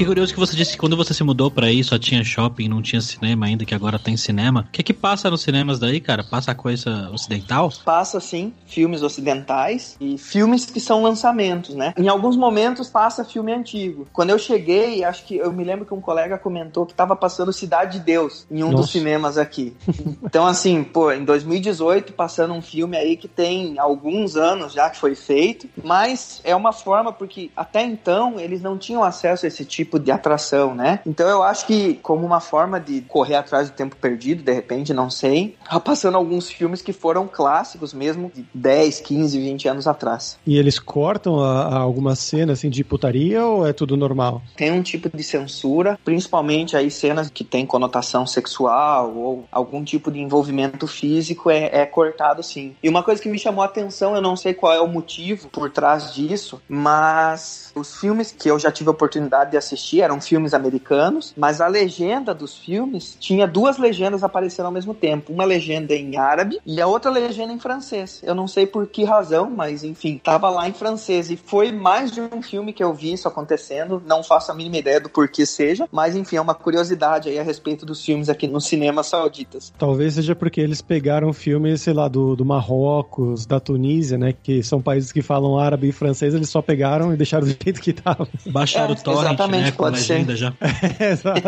[0.00, 2.68] Fiquei curioso que você disse que quando você se mudou pra aí só tinha shopping,
[2.68, 4.64] não tinha cinema ainda, que agora tem cinema.
[4.66, 6.24] O que é que passa nos cinemas daí, cara?
[6.24, 7.70] Passa coisa ocidental?
[7.84, 11.92] Passa, sim, filmes ocidentais e filmes que são lançamentos, né?
[11.98, 14.08] Em alguns momentos passa filme antigo.
[14.10, 17.52] Quando eu cheguei, acho que eu me lembro que um colega comentou que tava passando
[17.52, 18.84] Cidade de Deus em um Nossa.
[18.84, 19.76] dos cinemas aqui.
[20.22, 24.96] Então, assim, pô, em 2018, passando um filme aí que tem alguns anos já que
[24.96, 29.64] foi feito, mas é uma forma, porque até então eles não tinham acesso a esse
[29.64, 31.00] tipo de atração, né?
[31.06, 34.92] Então eu acho que, como uma forma de correr atrás do tempo perdido, de repente,
[34.92, 39.86] não sei, tá passando alguns filmes que foram clássicos mesmo, de 10, 15, 20 anos
[39.86, 40.38] atrás.
[40.46, 44.42] E eles cortam a, a alguma cena assim de putaria ou é tudo normal?
[44.56, 50.10] Tem um tipo de censura, principalmente aí cenas que tem conotação sexual ou algum tipo
[50.10, 52.74] de envolvimento físico é, é cortado sim.
[52.82, 55.48] E uma coisa que me chamou a atenção, eu não sei qual é o motivo
[55.48, 60.20] por trás disso, mas os filmes que eu já tive a oportunidade de assistir eram
[60.20, 65.32] filmes americanos, mas a legenda dos filmes tinha duas legendas aparecendo ao mesmo tempo.
[65.32, 68.20] Uma legenda em árabe e a outra legenda em francês.
[68.22, 71.30] Eu não sei por que razão, mas enfim, tava lá em francês.
[71.30, 74.02] E foi mais de um filme que eu vi isso acontecendo.
[74.06, 77.42] Não faço a mínima ideia do porquê seja, mas enfim, é uma curiosidade aí a
[77.42, 79.72] respeito dos filmes aqui nos cinemas sauditas.
[79.78, 84.34] Talvez seja porque eles pegaram filmes, sei lá, do, do Marrocos, da Tunísia, né?
[84.42, 87.80] Que são países que falam árabe e francês, eles só pegaram e deixaram do jeito
[87.80, 88.28] que tava.
[88.46, 89.69] Baixaram É, o torrent, exatamente, né?
[89.72, 90.52] Com pode legenda já.
[91.00, 91.40] Exato.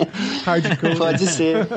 [0.44, 0.96] Hardcore.
[0.96, 1.68] Pode ser.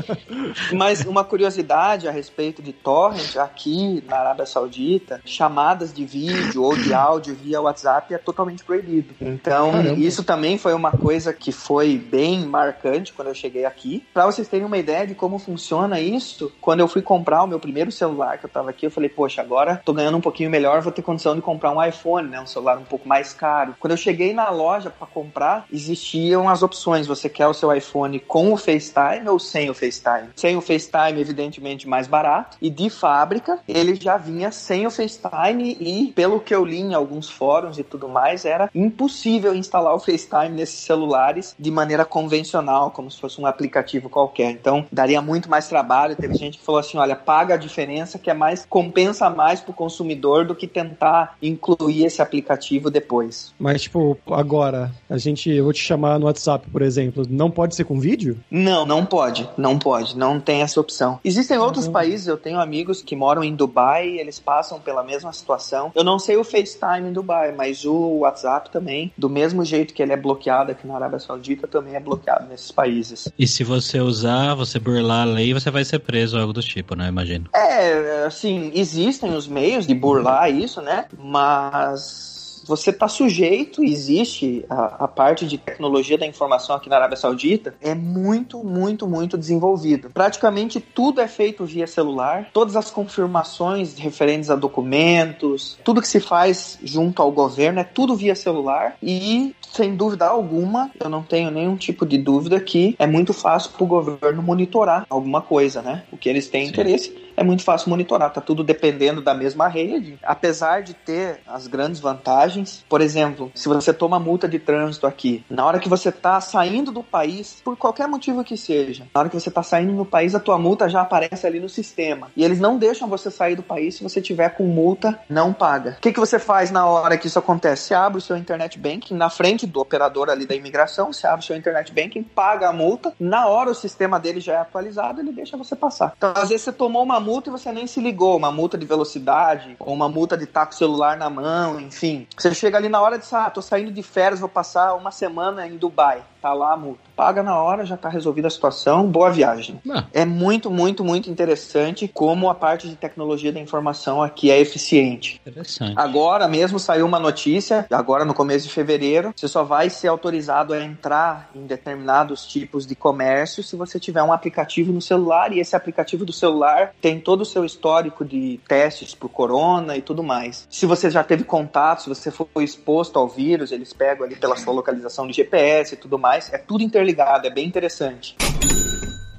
[0.74, 6.76] Mas uma curiosidade a respeito de torrent aqui na Arábia Saudita, chamadas de vídeo ou
[6.76, 9.14] de áudio via WhatsApp é totalmente proibido.
[9.20, 10.00] Então, Caramba.
[10.00, 14.06] isso também foi uma coisa que foi bem marcante quando eu cheguei aqui.
[14.14, 17.60] Para vocês terem uma ideia de como funciona isso, quando eu fui comprar o meu
[17.60, 20.82] primeiro celular que eu tava aqui, eu falei, poxa, agora tô ganhando um pouquinho melhor,
[20.82, 23.76] vou ter condição de comprar um iPhone, né, um celular um pouco mais caro.
[23.80, 28.20] Quando eu cheguei na loja para comprar, existiam as opções, você quer o seu iPhone
[28.20, 30.30] com o FaceTime ou sem o FaceTime?
[30.36, 35.78] Sem o FaceTime, evidentemente, mais barato, e de fábrica, ele já vinha sem o FaceTime
[35.80, 40.00] e, pelo que eu li em alguns fóruns e tudo mais, era impossível instalar o
[40.00, 44.52] FaceTime nesses celulares de maneira convencional, como se fosse um aplicativo qualquer.
[44.52, 46.16] Então, daria muito mais trabalho.
[46.16, 49.74] Teve gente que falou assim: olha, paga a diferença que é mais, compensa mais pro
[49.74, 53.54] consumidor do que tentar incluir esse aplicativo depois.
[53.60, 57.84] Mas, tipo, agora, a gente, eu te chamar no WhatsApp, por exemplo, não pode ser
[57.84, 58.40] com vídeo?
[58.50, 61.20] Não, não pode, não pode, não tem essa opção.
[61.24, 65.92] Existem outros países, eu tenho amigos que moram em Dubai, eles passam pela mesma situação.
[65.96, 70.02] Eu não sei o FaceTime em Dubai, mas o WhatsApp também, do mesmo jeito que
[70.02, 73.28] ele é bloqueado aqui na Arábia Saudita, também é bloqueado nesses países.
[73.38, 76.96] E se você usar, você burlar a lei, você vai ser preso, algo do tipo,
[76.96, 77.08] né?
[77.08, 77.50] Imagino.
[77.54, 81.06] É, assim, existem os meios de burlar isso, né?
[81.18, 82.33] Mas
[82.66, 87.76] você está sujeito, existe a, a, parte de tecnologia da informação aqui na Arábia Saudita,
[87.82, 90.10] é muito, muito, muito desenvolvido.
[90.10, 96.20] Praticamente tudo é feito via celular, todas as confirmações referentes a documentos, tudo que se
[96.20, 101.50] faz junto ao governo é tudo via celular e sem dúvida alguma, eu não tenho
[101.50, 106.04] nenhum tipo de dúvida que é muito fácil para o governo monitorar alguma coisa, né?
[106.12, 106.72] O que eles têm Sim.
[106.72, 110.18] interesse é muito fácil monitorar, tá tudo dependendo da mesma rede.
[110.24, 115.44] Apesar de ter as grandes vantagens, por exemplo, se você toma multa de trânsito aqui,
[115.50, 119.30] na hora que você tá saindo do país, por qualquer motivo que seja, na hora
[119.30, 122.32] que você tá saindo no país, a tua multa já aparece ali no sistema.
[122.36, 125.96] E eles não deixam você sair do país se você tiver com multa não paga.
[125.98, 127.84] O que, que você faz na hora que isso acontece?
[127.84, 131.44] Você abre o seu internet banking na frente do operador ali da imigração, você abre
[131.44, 135.22] o seu internet banking, paga a multa, na hora o sistema dele já é atualizado,
[135.22, 136.14] ele deixa você passar.
[136.18, 138.86] Então, às vezes você tomou uma multa e você nem se ligou, uma multa de
[138.86, 142.28] velocidade, ou uma multa de estar com o celular na mão, enfim.
[142.38, 145.66] Você chega ali na hora de, ah, tô saindo de férias, vou passar uma semana
[145.66, 147.00] em Dubai tá lá a multa.
[147.16, 149.80] Paga na hora, já tá resolvida a situação, boa viagem.
[149.90, 150.04] Ah.
[150.12, 155.40] É muito, muito, muito interessante como a parte de tecnologia da informação aqui é eficiente.
[155.46, 155.94] Interessante.
[155.96, 160.74] Agora mesmo saiu uma notícia, agora no começo de fevereiro, você só vai ser autorizado
[160.74, 165.62] a entrar em determinados tipos de comércio se você tiver um aplicativo no celular e
[165.62, 170.22] esse aplicativo do celular tem todo o seu histórico de testes por corona e tudo
[170.22, 170.68] mais.
[170.70, 174.58] Se você já teve contato, se você foi exposto ao vírus, eles pegam ali pela
[174.58, 178.36] sua localização de GPS e tudo mais mais, é tudo interligado, é bem interessante.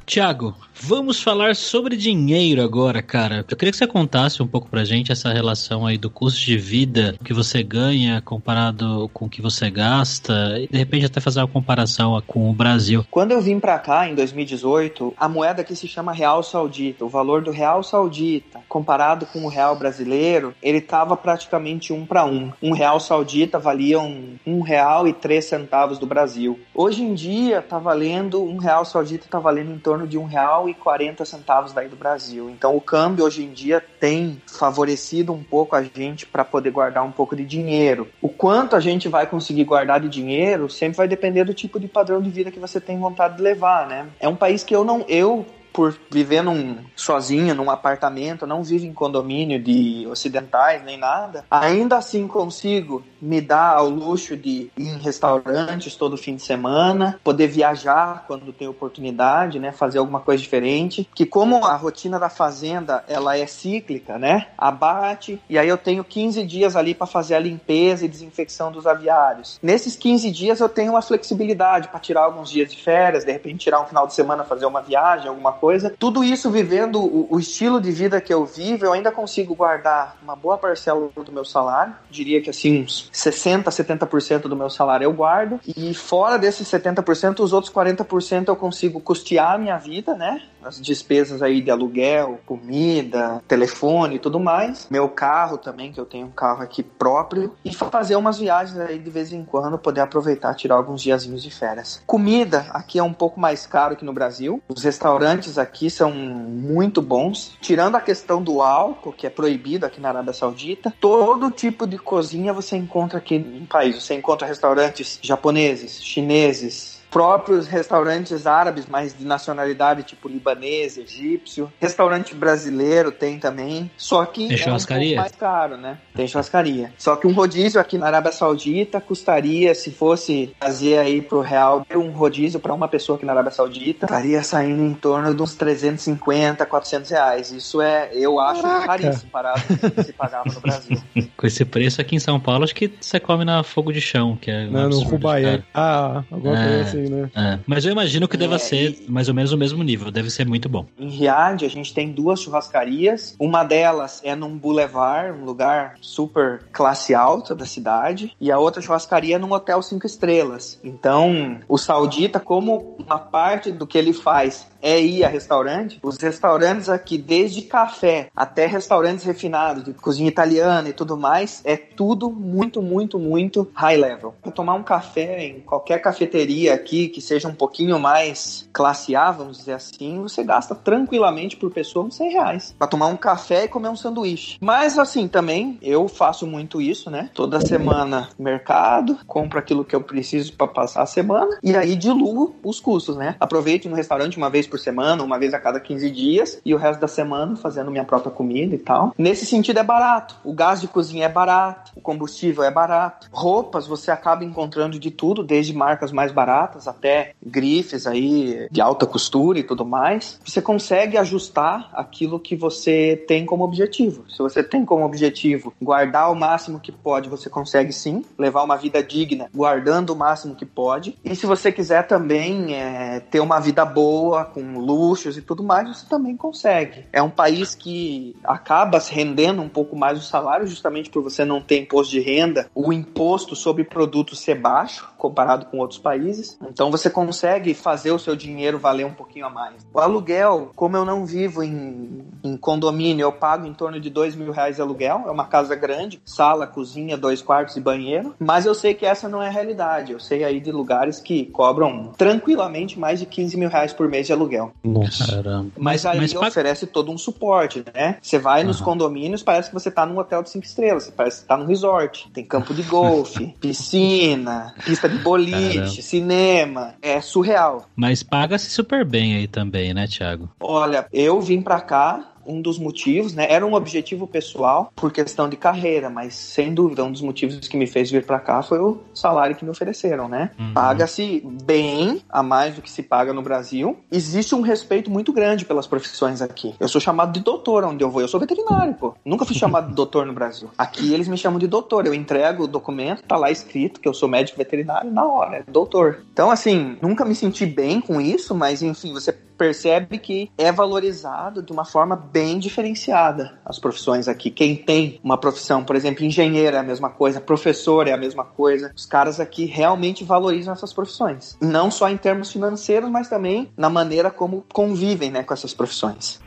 [0.06, 3.44] Tiago, vamos falar sobre dinheiro agora, cara.
[3.48, 6.58] Eu queria que você contasse um pouco pra gente essa relação aí do custo de
[6.58, 11.40] vida que você ganha comparado com o que você gasta e de repente até fazer
[11.40, 13.04] uma comparação com o Brasil.
[13.10, 17.04] Quando eu vim pra cá em 2018, a moeda aqui se chama Real Saudita.
[17.04, 22.26] O valor do Real Saudita, comparado com o Real brasileiro, ele tava praticamente um para
[22.26, 22.52] um.
[22.62, 26.60] Um Real Saudita valia um, um real e três centavos do Brasil.
[26.74, 30.24] Hoje em dia tá valendo um Real Saudita tá valendo em torno torno de um
[30.24, 32.50] real e quarenta centavos daí do Brasil.
[32.50, 37.04] Então o câmbio hoje em dia tem favorecido um pouco a gente para poder guardar
[37.04, 38.08] um pouco de dinheiro.
[38.20, 41.86] O quanto a gente vai conseguir guardar de dinheiro sempre vai depender do tipo de
[41.86, 44.08] padrão de vida que você tem vontade de levar, né?
[44.18, 48.86] É um país que eu não eu por viver num, sozinho num apartamento, não vivo
[48.86, 54.88] em condomínio de ocidentais nem nada, ainda assim consigo me dar ao luxo de ir
[54.88, 60.40] em restaurantes todo fim de semana, poder viajar quando tem oportunidade, né, fazer alguma coisa
[60.40, 64.46] diferente, que como a rotina da fazenda, ela é cíclica, né?
[64.56, 68.86] Abate e aí eu tenho 15 dias ali para fazer a limpeza e desinfecção dos
[68.86, 69.58] aviários.
[69.60, 73.64] Nesses 15 dias eu tenho uma flexibilidade para tirar alguns dias de férias, de repente
[73.64, 75.63] tirar um final de semana fazer uma viagem, alguma coisa.
[75.98, 80.16] Tudo isso vivendo o, o estilo de vida que eu vivo, eu ainda consigo guardar
[80.22, 85.04] uma boa parcela do meu salário, diria que assim uns 60, 70% do meu salário
[85.04, 85.60] eu guardo.
[85.76, 90.42] E fora desses 70%, os outros 40% eu consigo custear a minha vida, né?
[90.64, 94.86] As despesas aí de aluguel, comida, telefone e tudo mais.
[94.90, 98.98] Meu carro também, que eu tenho um carro aqui próprio e fazer umas viagens aí
[98.98, 102.02] de vez em quando, poder aproveitar, tirar alguns diazinhos de férias.
[102.06, 104.62] Comida aqui é um pouco mais caro que no Brasil.
[104.68, 110.00] Os restaurantes aqui são muito bons, tirando a questão do álcool, que é proibido aqui
[110.00, 110.92] na Arábia Saudita.
[111.00, 114.02] Todo tipo de cozinha você encontra aqui no país.
[114.02, 121.72] Você encontra restaurantes japoneses, chineses, próprios restaurantes árabes, mas de nacionalidade tipo libanês, egípcio.
[121.80, 125.96] Restaurante brasileiro tem também, só que tem é um pouco mais caro, né?
[126.12, 126.92] Tem churrascaria.
[126.98, 131.86] Só que um rodízio aqui na Arábia Saudita custaria, se fosse fazer aí pro real,
[131.94, 135.54] um rodízio para uma pessoa aqui na Arábia Saudita, estaria saindo em torno de uns
[135.54, 137.52] 350, 400 reais.
[137.52, 138.86] Isso é, eu acho, Caraca.
[138.86, 141.00] caríssimo parado com o que se pagava no Brasil.
[141.36, 144.36] Com esse preço aqui em São Paulo, acho que você come na fogo de chão,
[144.40, 145.64] que é um Não, no caro.
[145.74, 146.82] Ah, alguma É.
[146.84, 147.30] coisa assim, né?
[147.34, 150.30] É, mas eu imagino que deva É, ser mais ou menos o mesmo nível, deve
[150.30, 150.86] ser muito bom.
[150.98, 153.34] Em Riad, a gente tem duas churrascarias.
[153.38, 158.32] Uma delas é num boulevard, um lugar super classe alta da cidade.
[158.40, 160.78] E a outra churrascaria é num hotel cinco estrelas.
[160.82, 166.18] Então, o saudita, como uma parte do que ele faz é ir a restaurante, os
[166.18, 172.30] restaurantes aqui, desde café até restaurantes refinados, de cozinha italiana e tudo mais, é tudo
[172.30, 174.34] muito, muito, muito high level.
[174.42, 179.30] Para tomar um café em qualquer cafeteria aqui que seja um pouquinho mais classe A,
[179.30, 182.74] vamos dizer assim, você gasta tranquilamente por pessoa uns 100 reais.
[182.78, 184.58] Para tomar um café e comer um sanduíche.
[184.60, 187.30] Mas assim, também eu faço muito isso, né?
[187.34, 192.54] Toda semana mercado, compro aquilo que eu preciso para passar a semana e aí diluo
[192.62, 193.36] os custos, né?
[193.38, 196.78] Aproveito no restaurante uma vez por semana, uma vez a cada 15 dias e o
[196.78, 199.14] resto da semana fazendo minha própria comida e tal.
[199.16, 200.36] Nesse sentido é barato.
[200.44, 203.28] O gás de cozinha é barato, o combustível é barato.
[203.32, 209.06] Roupas você acaba encontrando de tudo, desde marcas mais baratas até grifes aí de alta
[209.06, 214.24] costura e tudo mais, você consegue ajustar aquilo que você tem como objetivo.
[214.30, 218.76] Se você tem como objetivo guardar o máximo que pode, você consegue sim levar uma
[218.76, 221.16] vida digna, guardando o máximo que pode.
[221.24, 225.88] E se você quiser também é, ter uma vida boa, com luxos e tudo mais,
[225.88, 227.04] você também consegue.
[227.12, 231.44] É um país que acaba se rendendo um pouco mais o salário, justamente por você
[231.44, 236.58] não ter imposto de renda, o imposto sobre produtos ser baixo comparado com outros países.
[236.70, 239.86] Então você consegue fazer o seu dinheiro valer um pouquinho a mais.
[239.92, 244.34] O aluguel, como eu não vivo em, em condomínio, eu pago em torno de dois
[244.34, 245.24] mil reais de aluguel.
[245.26, 248.34] É uma casa grande, sala, cozinha, dois quartos e banheiro.
[248.38, 250.12] Mas eu sei que essa não é a realidade.
[250.12, 254.26] Eu sei aí de lugares que cobram tranquilamente mais de 15 mil reais por mês
[254.26, 254.72] de aluguel.
[254.84, 255.26] Nossa.
[255.26, 255.70] Caramba.
[255.76, 258.16] Mas, aí mas paga- oferece todo um suporte, né?
[258.20, 258.84] Você vai nos Aham.
[258.84, 262.28] condomínios, parece que você tá num hotel de cinco estrelas, parece que tá num resort.
[262.32, 266.02] Tem campo de golfe, piscina, pista de boliche, Caramba.
[266.02, 266.53] cinema.
[267.02, 267.86] É surreal.
[267.96, 270.48] Mas paga-se super bem aí também, né, Thiago?
[270.60, 272.33] Olha, eu vim pra cá.
[272.46, 273.46] Um dos motivos, né?
[273.50, 277.76] Era um objetivo pessoal por questão de carreira, mas sem dúvida um dos motivos que
[277.76, 280.50] me fez vir pra cá foi o salário que me ofereceram, né?
[280.58, 280.74] Uhum.
[280.74, 283.96] Paga-se bem, a mais do que se paga no Brasil.
[284.10, 286.74] Existe um respeito muito grande pelas profissões aqui.
[286.78, 288.20] Eu sou chamado de doutor onde eu vou.
[288.20, 289.14] Eu sou veterinário, pô.
[289.24, 290.70] Nunca fui chamado de doutor no Brasil.
[290.76, 292.06] Aqui eles me chamam de doutor.
[292.06, 295.64] Eu entrego o documento, tá lá escrito que eu sou médico veterinário na hora, é
[295.66, 296.24] doutor.
[296.32, 301.62] Então, assim, nunca me senti bem com isso, mas enfim, você percebe que é valorizado
[301.62, 304.50] de uma forma bem diferenciada as profissões aqui.
[304.50, 308.44] Quem tem uma profissão, por exemplo, engenheiro é a mesma coisa, professor é a mesma
[308.44, 308.92] coisa.
[308.94, 311.56] Os caras aqui realmente valorizam essas profissões.
[311.60, 316.40] Não só em termos financeiros, mas também na maneira como convivem né, com essas profissões.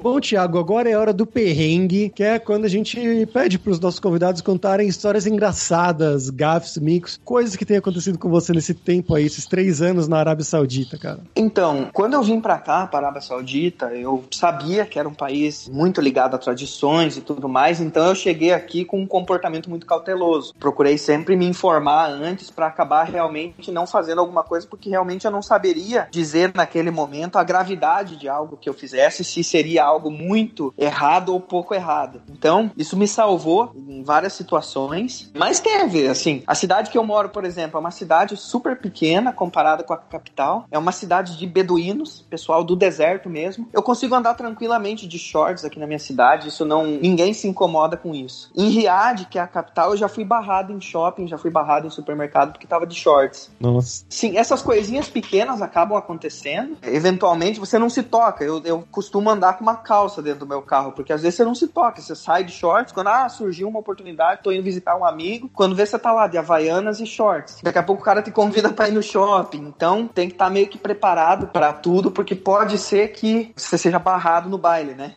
[0.00, 4.00] Bom, Thiago, agora é hora do perrengue, que é quando a gente pede pros nossos
[4.00, 9.26] convidados contarem histórias engraçadas, gafes, micos, coisas que têm acontecido com você nesse tempo aí,
[9.26, 11.20] esses três anos na Arábia Saudita, cara.
[11.36, 15.14] Então, quando eu vim pra cá, para a Arábia Saudita, eu sabia que era um
[15.14, 19.68] país muito ligado a tradições e tudo mais, então eu cheguei aqui com um comportamento
[19.68, 20.54] muito cauteloso.
[20.58, 25.30] Procurei sempre me informar antes pra acabar realmente não fazendo alguma coisa, porque realmente eu
[25.30, 30.10] não saberia dizer naquele momento a gravidade de algo que eu fizesse, se seria algo
[30.10, 32.22] muito errado ou pouco errado.
[32.28, 37.28] Então, isso me salvou em várias situações, mas ver, assim, a cidade que eu moro,
[37.28, 41.46] por exemplo, é uma cidade super pequena comparada com a capital, é uma cidade de
[41.46, 43.68] beduínos, pessoal do deserto mesmo.
[43.72, 47.96] Eu consigo andar tranquilamente de shorts aqui na minha cidade, isso não, ninguém se incomoda
[47.96, 48.50] com isso.
[48.56, 51.86] Em Riad, que é a capital, eu já fui barrado em shopping, já fui barrado
[51.86, 53.50] em supermercado porque tava de shorts.
[53.58, 54.04] Nossa.
[54.08, 56.76] Sim, essas coisinhas pequenas acabam acontecendo.
[56.82, 58.44] Eventualmente você não se toca.
[58.44, 61.44] Eu, eu costumo andar com uma calça dentro do meu carro, porque às vezes você
[61.44, 62.00] não se toca.
[62.00, 65.50] Você sai de shorts, quando ah, surgiu uma oportunidade, tô indo visitar um amigo.
[65.54, 67.58] Quando vê, você tá lá de havaianas e shorts.
[67.62, 69.66] Daqui a pouco o cara te convida pra ir no shopping.
[69.66, 73.98] Então tem que estar meio que preparado pra tudo, porque pode ser que você seja
[73.98, 75.14] barrado no baile, né?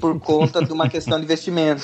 [0.00, 1.82] por conta de uma questão de vestimenta.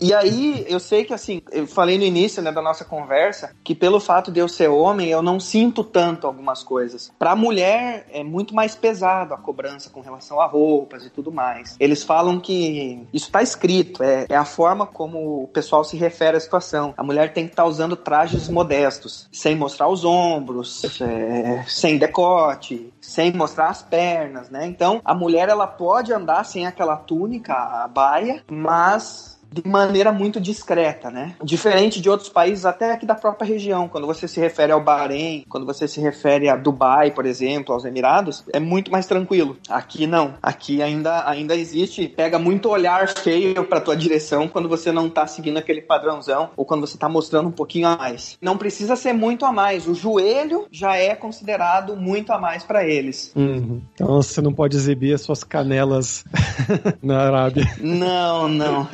[0.00, 3.74] E aí, eu sei que assim, eu falei no início né, da nossa conversa que
[3.74, 7.12] pelo fato de eu ser homem, eu não sinto tanto algumas coisas.
[7.18, 11.76] Pra mulher é muito mais pesado a cobrança com relação a roupas e tudo mais.
[11.80, 16.36] Eles falam que isso tá escrito, é, é a forma como o pessoal se refere
[16.36, 16.94] à situação.
[16.96, 22.92] A mulher tem que estar usando trajes modestos, sem mostrar os ombros, é, sem decote,
[23.00, 24.66] sem mostrar as pernas, né?
[24.66, 30.40] Então, a mulher ela pode andar sem aquela túnica, a baia, mas de maneira muito
[30.40, 31.34] discreta, né?
[31.42, 35.44] Diferente de outros países, até aqui da própria região, quando você se refere ao Bahrein,
[35.48, 39.56] quando você se refere a Dubai, por exemplo, aos Emirados, é muito mais tranquilo.
[39.68, 40.34] Aqui não.
[40.42, 45.26] Aqui ainda, ainda existe, pega muito olhar feio pra tua direção quando você não tá
[45.26, 48.36] seguindo aquele padrãozão ou quando você tá mostrando um pouquinho a mais.
[48.40, 49.86] Não precisa ser muito a mais.
[49.86, 53.32] O joelho já é considerado muito a mais pra eles.
[53.34, 53.80] Uhum.
[53.94, 56.24] Então você não pode exibir as suas canelas
[57.02, 57.64] na Arábia.
[57.80, 58.88] Não, não.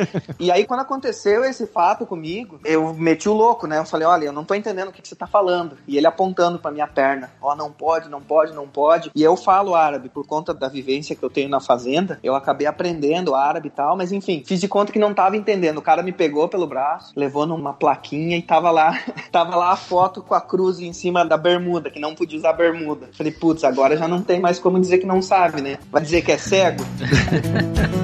[0.45, 3.78] E aí, quando aconteceu esse fato comigo, eu meti o louco, né?
[3.78, 5.78] Eu falei, olha, eu não tô entendendo o que, que você tá falando.
[5.88, 7.30] E ele apontando pra minha perna.
[7.40, 9.11] Ó, não pode, não pode, não pode.
[9.14, 12.18] E eu falo árabe, por conta da vivência que eu tenho na fazenda.
[12.22, 15.78] Eu acabei aprendendo árabe e tal, mas enfim, fiz de conta que não tava entendendo.
[15.78, 19.01] O cara me pegou pelo braço, levou numa plaquinha e tava lá,
[19.32, 22.53] tava lá a foto com a cruz em cima da bermuda, que não podia usar
[22.53, 23.09] bermuda.
[23.14, 25.78] Falei, putz, agora já não tem mais como dizer que não sabe, né?
[25.90, 26.84] Vai dizer que é cego?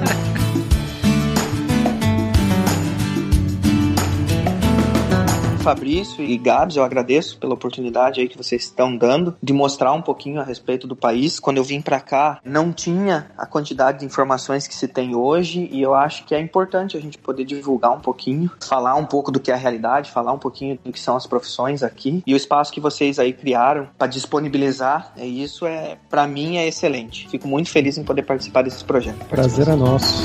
[5.61, 10.01] Fabrício e Gabs, eu agradeço pela oportunidade aí que vocês estão dando de mostrar um
[10.01, 11.39] pouquinho a respeito do país.
[11.39, 15.69] Quando eu vim para cá, não tinha a quantidade de informações que se tem hoje
[15.71, 19.31] e eu acho que é importante a gente poder divulgar um pouquinho, falar um pouco
[19.31, 22.33] do que é a realidade, falar um pouquinho do que são as profissões aqui e
[22.33, 27.29] o espaço que vocês aí criaram para disponibilizar, é isso é para mim é excelente.
[27.29, 29.25] Fico muito feliz em poder participar desse projeto.
[29.25, 30.23] Prazer é nosso.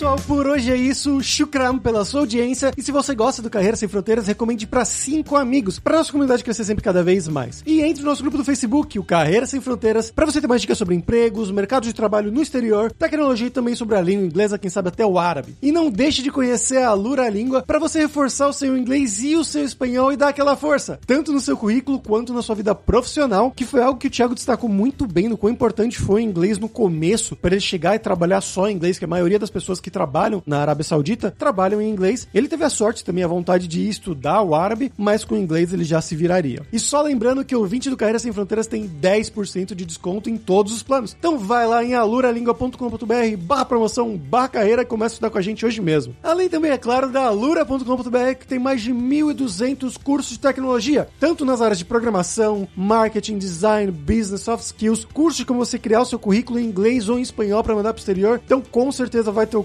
[0.00, 1.22] Pessoal, por hoje é isso.
[1.22, 2.72] Shukram pela sua audiência.
[2.74, 6.42] E se você gosta do Carreira Sem Fronteiras, recomende para cinco amigos, para nossa comunidade
[6.42, 7.62] crescer sempre cada vez mais.
[7.66, 10.62] E entre no nosso grupo do Facebook, o Carreira Sem Fronteiras, para você ter mais
[10.62, 14.58] dicas sobre empregos, mercado de trabalho no exterior, tecnologia e também sobre a língua inglesa,
[14.58, 15.54] quem sabe até o árabe.
[15.60, 19.36] E não deixe de conhecer a Lura Língua para você reforçar o seu inglês e
[19.36, 22.74] o seu espanhol e dar aquela força, tanto no seu currículo quanto na sua vida
[22.74, 26.24] profissional, que foi algo que o Thiago destacou muito bem no quão importante foi o
[26.24, 29.50] inglês no começo, para ele chegar e trabalhar só em inglês, que a maioria das
[29.50, 32.28] pessoas que trabalham na Arábia Saudita trabalham em inglês.
[32.32, 35.72] Ele teve a sorte também, a vontade de estudar o árabe, mas com o inglês
[35.72, 36.62] ele já se viraria.
[36.72, 40.36] E só lembrando que o 20 do Carreira Sem Fronteiras tem 10% de desconto em
[40.36, 41.16] todos os planos.
[41.18, 45.42] Então vai lá em aluralingua.com.br barra promoção, barra carreira e começa a estudar com a
[45.42, 46.14] gente hoje mesmo.
[46.22, 51.44] Além também, é claro, da alura.com.br que tem mais de 1.200 cursos de tecnologia, tanto
[51.44, 56.04] nas áreas de programação, marketing, design, business, soft skills, cursos de como você criar o
[56.04, 58.40] seu currículo em inglês ou em espanhol para mandar pro exterior.
[58.44, 59.64] Então com certeza vai ter o um